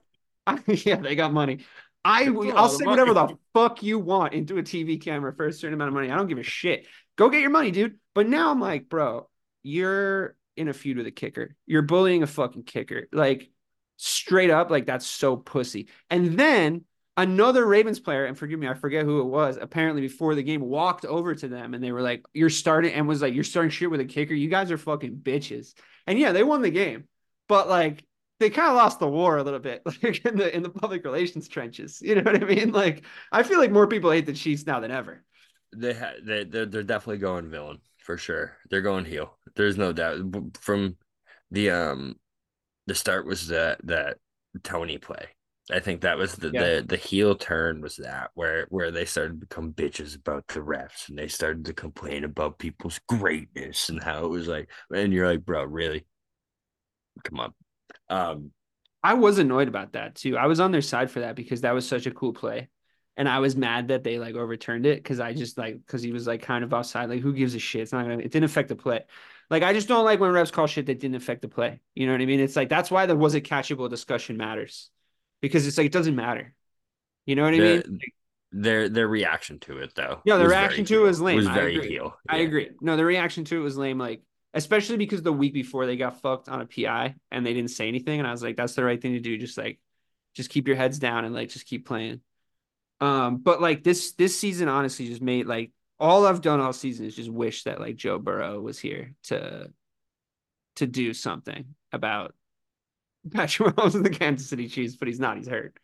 [0.46, 1.60] I, yeah, they got money.
[2.04, 5.32] I It's a lot I'll say whatever the fuck you want into a TV camera
[5.34, 6.10] for a certain amount of money.
[6.10, 6.86] I don't give a shit.
[7.16, 7.98] Go get your money, dude.
[8.14, 9.28] But now I'm like, bro,
[9.62, 11.56] you're in a feud with a kicker.
[11.66, 13.08] You're bullying a fucking kicker.
[13.12, 13.50] Like
[13.96, 15.88] straight up, like that's so pussy.
[16.10, 16.84] And then
[17.16, 20.60] another Ravens player, and forgive me, I forget who it was, apparently before the game
[20.60, 23.70] walked over to them and they were like, You're starting and was like, You're starting
[23.70, 24.34] shit with a kicker.
[24.34, 25.74] You guys are fucking bitches.
[26.06, 27.04] And yeah, they won the game.
[27.48, 28.04] But like
[28.42, 31.04] they kind of lost the war a little bit, like in the in the public
[31.04, 32.00] relations trenches.
[32.02, 32.72] You know what I mean?
[32.72, 35.24] Like I feel like more people hate the Chiefs now than ever.
[35.74, 38.56] they ha- they they're, they're definitely going villain for sure.
[38.70, 39.38] They're going heel.
[39.56, 40.18] There's no doubt.
[40.60, 40.96] From
[41.50, 42.16] the um
[42.86, 44.18] the start was that that
[44.64, 45.28] Toney play.
[45.70, 46.62] I think that was the, Yeah.
[46.80, 50.60] the the heel turn was that where where they started to become bitches about the
[50.60, 55.12] refs and they started to complain about people's greatness and how it was like and
[55.12, 56.04] you're like bro really
[57.24, 57.52] come on
[58.12, 58.50] um
[59.04, 60.36] I was annoyed about that too.
[60.38, 62.68] I was on their side for that because that was such a cool play.
[63.16, 66.12] And I was mad that they like overturned it because I just like because he
[66.12, 67.10] was like kind of offside.
[67.10, 67.82] Like, who gives a shit?
[67.82, 69.00] It's not gonna it didn't affect the play.
[69.50, 71.80] Like, I just don't like when refs call shit that didn't affect the play.
[71.94, 72.40] You know what I mean?
[72.40, 74.90] It's like that's why the was it catchable discussion matters.
[75.40, 76.54] Because it's like it doesn't matter.
[77.26, 77.98] You know what I the- mean?
[78.54, 81.36] their their reaction to it though Yeah, the reaction to it was lame.
[81.36, 81.88] was I very agree.
[81.88, 82.70] heel I agree.
[82.82, 83.98] No, the reaction to it was lame.
[83.98, 84.20] Like,
[84.54, 87.88] especially because the week before they got fucked on a PI and they didn't say
[87.88, 89.38] anything, and I was like, that's the right thing to do.
[89.38, 89.78] Just like,
[90.34, 92.20] just keep your heads down and like just keep playing.
[93.00, 97.06] Um, but like this this season honestly just made like all I've done all season
[97.06, 99.70] is just wish that like Joe Burrow was here to
[100.76, 102.34] to do something about
[103.30, 105.36] Patrick Mahomes and the Kansas City Chiefs, but he's not.
[105.36, 105.78] He's hurt.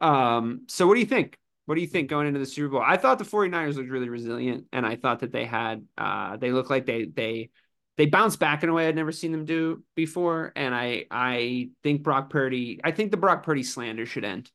[0.00, 1.38] Um, so what do you think?
[1.66, 2.82] What do you think going into the Super Bowl?
[2.84, 6.52] I thought the 49ers looked really resilient, and I thought that they had uh they
[6.52, 7.50] looked like they they
[7.96, 10.52] they bounced back in a way I'd never seen them do before.
[10.56, 14.50] And I I think Brock Purdy, I think the Brock Purdy slander should end.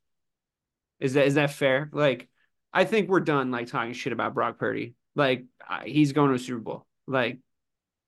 [0.99, 1.89] Is that is that fair?
[1.93, 2.27] Like,
[2.73, 4.95] I think we're done like talking shit about Brock Purdy.
[5.15, 5.45] Like
[5.85, 6.85] he's going to a Super Bowl.
[7.07, 7.39] Like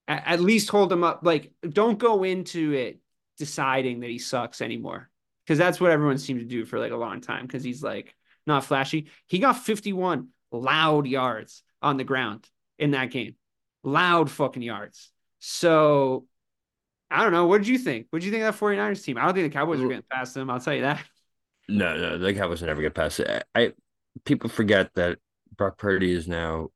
[0.07, 1.21] at, at least hold him up.
[1.23, 2.99] Like don't go into it
[3.37, 5.09] deciding that he sucks anymore
[5.45, 8.15] because that's what everyone seemed to do for like a long time because he's like
[8.45, 9.07] not flashy.
[9.27, 13.35] He got 51 loud yards on the ground in that game.
[13.83, 15.11] Loud fucking yards.
[15.41, 16.27] So
[17.11, 17.47] I don't know.
[17.47, 18.07] What did you think?
[18.11, 19.17] What did you think of that 49ers team?
[19.17, 20.49] I don't think the Cowboys are getting past them.
[20.49, 21.03] I'll tell you that.
[21.67, 23.43] No, no, the Cowboys will never get past it.
[23.55, 23.73] I
[24.25, 25.19] people forget that
[25.55, 26.69] Brock Purdy is now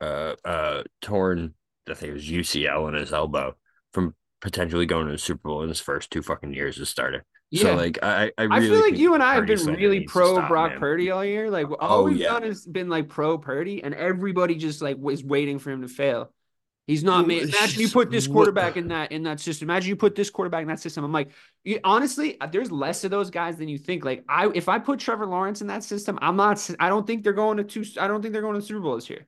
[0.00, 1.54] uh uh torn.
[1.88, 3.56] I think it was UCL in his elbow
[3.92, 7.24] from potentially going to the Super Bowl in his first two fucking years as starter.
[7.50, 7.62] Yeah.
[7.62, 10.48] So like I I, I feel like you and I have been really pro stop,
[10.48, 10.80] Brock man.
[10.80, 11.50] Purdy all year.
[11.50, 12.28] Like all Oh, we've yeah.
[12.30, 15.88] done has been like pro Purdy, and everybody just like was waiting for him to
[15.88, 16.32] fail.
[16.86, 17.42] He's not made.
[17.42, 19.68] Imagine you put this quarterback in that in that system.
[19.68, 21.02] Imagine you put this quarterback in that system.
[21.04, 21.30] I'm like,
[21.64, 24.04] you- honestly, uh, there's less of those guys than you think.
[24.04, 26.64] Like I, if I put Trevor Lawrence in that system, I'm not.
[26.78, 27.84] I don't think they're going to two.
[28.00, 29.26] I don't think they're going to the Super Bowl this year.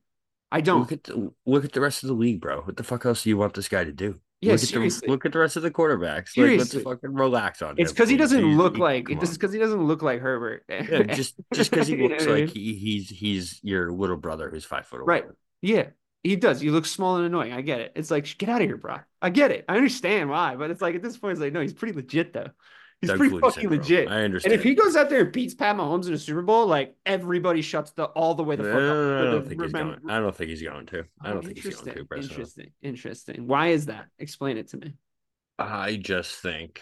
[0.52, 0.80] I don't.
[0.80, 2.61] Look at the, look at the rest of the league, bro.
[2.62, 4.20] What the fuck else do you want this guy to do?
[4.40, 5.06] Yeah, look at seriously.
[5.06, 6.28] the look at the rest of the quarterbacks.
[6.28, 6.78] Seriously.
[6.78, 7.82] Like, let's fucking relax on it.
[7.82, 9.11] It's because he doesn't He- look he- like.
[9.11, 10.64] It's because he doesn't look like Herbert.
[10.68, 12.48] Yeah, just just because he You know looks I like mean?
[12.54, 15.00] he, he's he's your little brother who's five foot.
[15.04, 15.24] Right.
[15.61, 15.88] Yeah,
[16.24, 16.60] he does.
[16.60, 17.52] He looks small and annoying.
[17.52, 17.92] I get it.
[17.96, 18.98] It's like get out of here, bro.
[19.22, 19.64] I get it.
[19.68, 22.32] I understand why, but it's like at this point, it's like no, he's pretty legit
[22.32, 22.50] though.
[23.00, 23.78] He's Doug pretty fucking syndrome.
[23.78, 24.08] legit.
[24.10, 24.52] I understand.
[24.52, 26.96] And if he goes out there and beats Pat Mahomes in a Super Bowl, like
[27.06, 28.80] everybody shuts the all the way the fuck up.
[28.80, 29.98] No, I The- don't think he's going.
[30.08, 31.04] I don't think he's going to.
[31.22, 32.04] I don't think he's going to.
[32.04, 32.70] Personally, Interesting.
[32.82, 33.46] Interesting.
[33.46, 34.06] Why is that?
[34.18, 34.94] Explain it to me.
[35.60, 36.80] I just think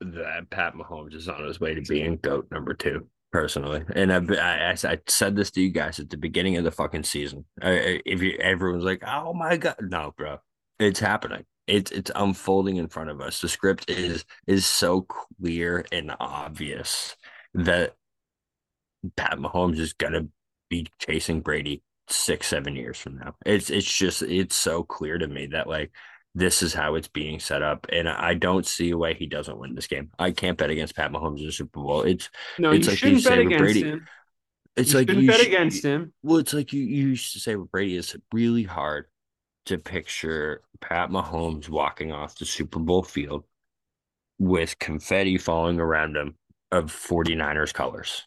[0.00, 3.06] that Pat Mahomes is on his way to being goat number two.
[3.32, 6.72] Personally, and I've, I, I said this to you guys at the beginning of the
[6.72, 7.44] fucking season.
[7.62, 10.38] I- if you everyone's like, "Oh my god," no, bro,
[10.80, 11.44] it's happening.
[11.68, 13.40] It's it's unfolding in front of us.
[13.40, 17.14] The script is is so clear and obvious
[17.54, 17.94] that
[19.16, 20.26] Pat Mahomes is gonna
[20.68, 23.34] be chasing Brady six, seven years from now.
[23.46, 25.92] It's it's just it's so clear to me that like
[26.34, 29.58] this is how it's being set up, and I don't see a way he doesn't
[29.58, 30.10] win this game.
[30.18, 32.02] I can't bet against Pat Mahomes in the Super Bowl.
[32.02, 33.82] It's No, It's you like you shouldn't bet against Brady.
[33.82, 34.06] him.
[34.76, 36.12] it's you like you bet sh- against him.
[36.22, 39.06] Well, it's like you, you used to say with Brady, it's really hard
[39.66, 43.44] to picture Pat Mahomes walking off the Super Bowl field
[44.38, 46.36] with confetti falling around him
[46.72, 48.26] of 49ers colors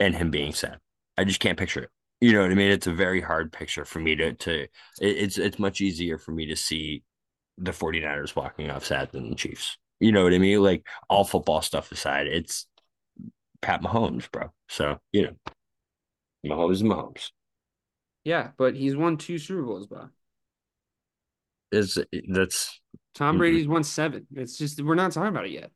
[0.00, 0.78] and him being sad.
[1.16, 1.90] I just can't picture it.
[2.20, 2.70] You know what I mean?
[2.70, 4.66] It's a very hard picture for me to to
[5.00, 7.02] it's it's much easier for me to see
[7.58, 9.78] the 49ers walking off sad than the Chiefs.
[10.00, 10.62] You know what I mean?
[10.62, 12.66] Like all football stuff aside, it's
[13.62, 14.52] Pat Mahomes, bro.
[14.68, 15.34] So, you know,
[16.46, 17.30] Mahomes is Mahomes.
[18.24, 20.08] Yeah, but he's won two Super Bowls, bro.
[21.72, 21.98] is
[22.28, 22.80] that's
[23.14, 23.38] Tom.
[23.38, 23.72] Brady's mm-hmm.
[23.72, 24.26] won seven.
[24.34, 25.70] It's just we're not talking about it yet.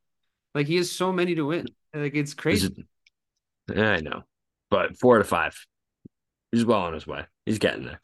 [0.55, 1.67] Like he has so many to win.
[1.95, 2.75] Like it's crazy.
[3.69, 4.23] it, yeah, I know,
[4.71, 5.55] but four to five,
[6.53, 7.27] he's well on his way.
[7.45, 8.01] He's getting there.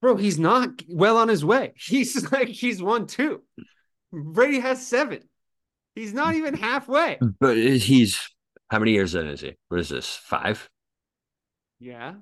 [0.00, 1.72] Bro, he's not well on his way.
[1.76, 3.42] He's like he's won two.
[4.12, 5.20] Brady has seven.
[5.94, 7.18] He's not even halfway.
[7.40, 8.20] But he's
[8.70, 9.54] how many years in is he?
[9.68, 10.14] What is this?
[10.14, 10.68] Five.
[11.80, 12.14] Yeah.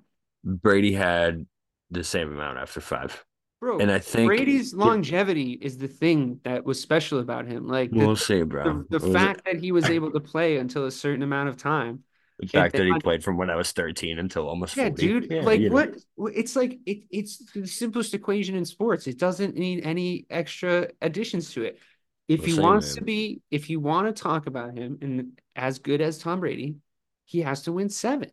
[0.44, 1.46] Brady had
[1.90, 3.24] the same amount after five,
[3.60, 7.66] Bro, and I think Brady's longevity is the thing that was special about him.
[7.66, 8.84] Like We'll see, bro.
[8.88, 11.48] the, the Was it- fact that he was able to play until a certain amount
[11.48, 12.04] of time.
[12.39, 15.07] The fact that he played from when I was thirteen until almost Yeah, 40.
[15.07, 15.30] dude.
[15.30, 15.74] Yeah, like you know.
[16.16, 16.34] what?
[16.34, 19.07] It's like it, it's the simplest equation in sports.
[19.07, 21.78] It doesn't need any extra additions to it.
[22.28, 22.95] If The he wants man.
[22.97, 26.76] to be, if you want to talk about him and as good as Tom Brady,
[27.24, 28.30] he has to win seven.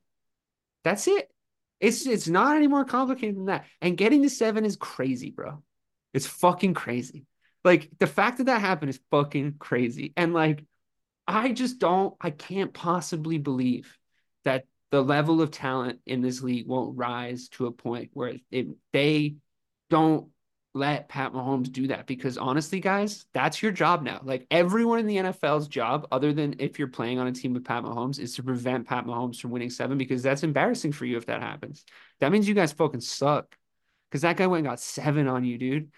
[0.84, 1.30] That's it.
[1.80, 3.66] It's it's not any more complicated than that.
[3.82, 5.64] And getting to seven is crazy, bro.
[6.14, 7.26] It's fucking crazy.
[7.64, 10.14] Like the fact that that happened is fucking crazy.
[10.18, 10.66] And like,
[11.28, 13.98] I just don't, I can't possibly believe
[14.44, 18.68] that the level of talent in this league won't rise to a point where it,
[18.92, 19.36] they
[19.90, 20.30] don't
[20.74, 22.08] let Pat Mahomes do that.
[22.08, 24.22] Because honestly, guys, that's your job now.
[24.24, 27.66] Like everyone in the NFL's job, other than if you're playing on a team with
[27.66, 31.18] Pat Mahomes, is to prevent Pat Mahomes from winning seven because that's embarrassing for you
[31.18, 31.86] if that happens.
[32.20, 33.56] That means you guys fucking suck.
[34.10, 35.92] Because that guy went and got seven on you, dude.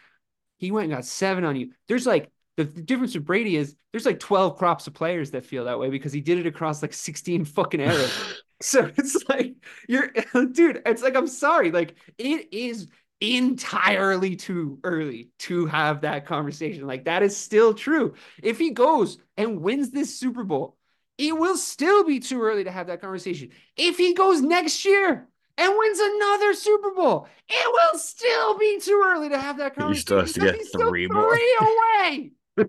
[0.58, 1.72] He went and got seven on you.
[1.90, 5.46] There's like the, the difference with Brady is there's like 12 crops of players that
[5.46, 8.14] feel that way because he did it across like 16 fucking eras.
[8.62, 9.56] so it's like
[9.88, 10.12] you're
[10.52, 11.72] dude, it's like I'm sorry.
[11.72, 12.88] Like it is
[13.22, 16.88] entirely too early to have that conversation.
[16.88, 18.14] Like that is still true.
[18.42, 20.78] If he goes and wins this Super Bowl,
[21.18, 23.50] it will still be too early to have that conversation.
[23.78, 25.28] If he goes next year
[25.58, 29.96] and wins another Super Bowl, it will still be too early to have that conversation.
[29.96, 31.34] He still has to get he's three more.
[31.34, 32.32] Three away.
[32.58, 32.68] Three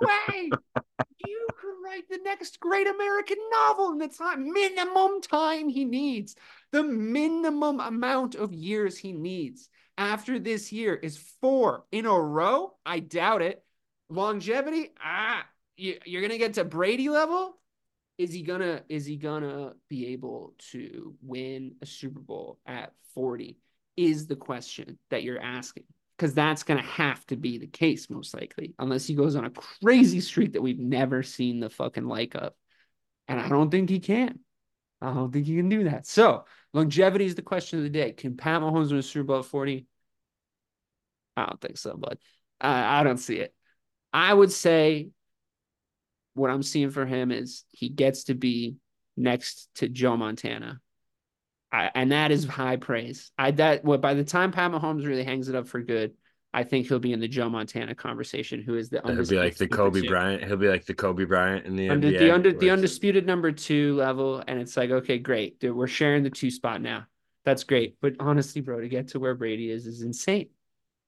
[0.00, 0.50] away.
[1.26, 6.34] You could write the next great American novel in the time minimum time he needs.
[6.72, 12.76] The minimum amount of years he needs after this year is four in a row.
[12.86, 13.62] I doubt it.
[14.08, 15.44] Longevity, ah,
[15.76, 17.56] you, you're gonna get to Brady level.
[18.18, 23.56] Is he gonna is he gonna be able to win a Super Bowl at 40?
[23.96, 25.84] Is the question that you're asking.
[26.20, 29.50] Because that's gonna have to be the case, most likely, unless he goes on a
[29.50, 32.52] crazy streak that we've never seen the fucking like of.
[33.26, 34.38] And I don't think he can.
[35.00, 36.06] I don't think he can do that.
[36.06, 36.44] So
[36.74, 38.12] longevity is the question of the day.
[38.12, 39.86] Can Pat Mahomes win a Super Bowl at 40?
[41.38, 42.18] I don't think so, but
[42.60, 43.54] I, I don't see it.
[44.12, 45.08] I would say
[46.34, 48.76] what I'm seeing for him is he gets to be
[49.16, 50.82] next to Joe Montana
[51.72, 53.30] I, and that is high praise.
[53.38, 56.14] I that well, by the time Pat Mahomes really hangs it up for good,
[56.52, 59.56] I think he'll be in the Joe Montana conversation, who is the he'll be like
[59.56, 60.08] the Kobe two.
[60.08, 60.42] Bryant.
[60.42, 62.18] He'll be like the Kobe Bryant in the under, NBA.
[62.18, 66.24] The under the undisputed number two level, and it's like okay, great, dude, we're sharing
[66.24, 67.06] the two spot now.
[67.44, 70.48] That's great, but honestly, bro, to get to where Brady is is insane.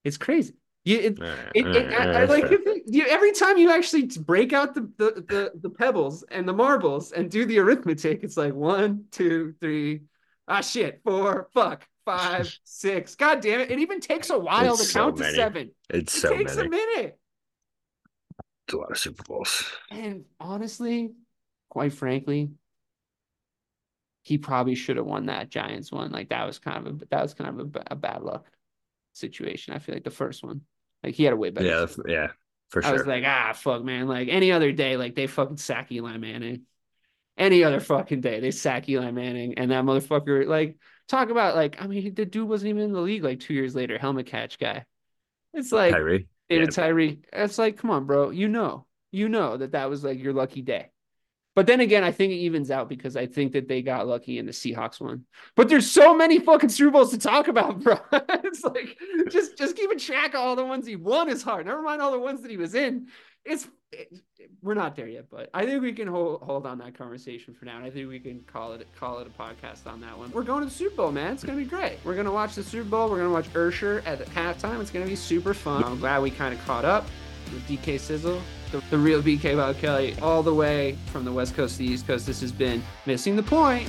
[0.04, 0.54] It's crazy.
[0.84, 1.18] You, it,
[1.54, 2.50] it, it, I, I like
[2.86, 7.12] you, every time you actually break out the, the, the the pebbles and the marbles
[7.12, 10.02] and do the arithmetic, it's like one, two, three,
[10.49, 13.14] ah shit, four, fuck, five, six.
[13.14, 13.70] God damn it!
[13.70, 15.30] It even takes a while it's to so count many.
[15.30, 15.70] to seven.
[15.90, 16.68] It's it so takes many.
[16.68, 17.18] a minute.
[18.66, 19.64] It's a lot of Super Bowls.
[19.90, 21.12] And honestly,
[21.68, 22.51] quite frankly,
[24.22, 26.12] he probably should have won that Giants one.
[26.12, 28.47] Like that was kind of a that was kind of a, a bad luck
[29.12, 29.74] situation.
[29.74, 30.62] I feel like the first one.
[31.03, 31.66] Like he had a way better.
[31.66, 32.28] Yeah, yeah,
[32.68, 32.90] for sure.
[32.90, 34.07] I was like, ah, fuck, man.
[34.07, 36.62] Like any other day, like they fucking sack Eli Manning.
[37.38, 40.76] Any other fucking day, they sack Eli Manning, and that motherfucker, like,
[41.08, 43.74] talk about like, I mean, the dude wasn't even in the league like two years
[43.74, 43.98] later.
[43.98, 44.84] Helmet catch guy.
[45.54, 46.26] It's like Tyree.
[46.48, 46.70] David yeah.
[46.70, 47.20] Tyree.
[47.32, 48.30] It's like, come on, bro.
[48.30, 50.90] You know, you know that that was like your lucky day.
[51.54, 54.38] But then again, I think it evens out because I think that they got lucky
[54.38, 55.26] in the Seahawks one.
[55.54, 57.98] But there's so many fucking Super Bowls to talk about, bro.
[58.12, 58.96] it's like
[59.30, 61.66] just just keeping track of all the ones he won is hard.
[61.66, 63.08] Never mind all the ones that he was in.
[63.45, 64.12] It's it,
[64.62, 67.64] we're not there yet, but I think we can hold hold on that conversation for
[67.64, 67.76] now.
[67.76, 70.30] And I think we can call it call it a podcast on that one.
[70.30, 71.34] We're going to the Super Bowl, man.
[71.34, 71.99] It's gonna be great.
[72.05, 73.11] We're gonna watch the Super Bowl.
[73.11, 74.80] We're gonna watch Usher at halftime.
[74.80, 75.84] It's gonna be super fun.
[75.84, 77.07] I'm glad we kind of caught up
[77.53, 78.40] with DK Sizzle
[78.72, 81.90] the, the real BK Bob Kelly, all the way from the West Coast to the
[81.90, 82.26] East Coast.
[82.26, 83.88] This has been Missing the Point.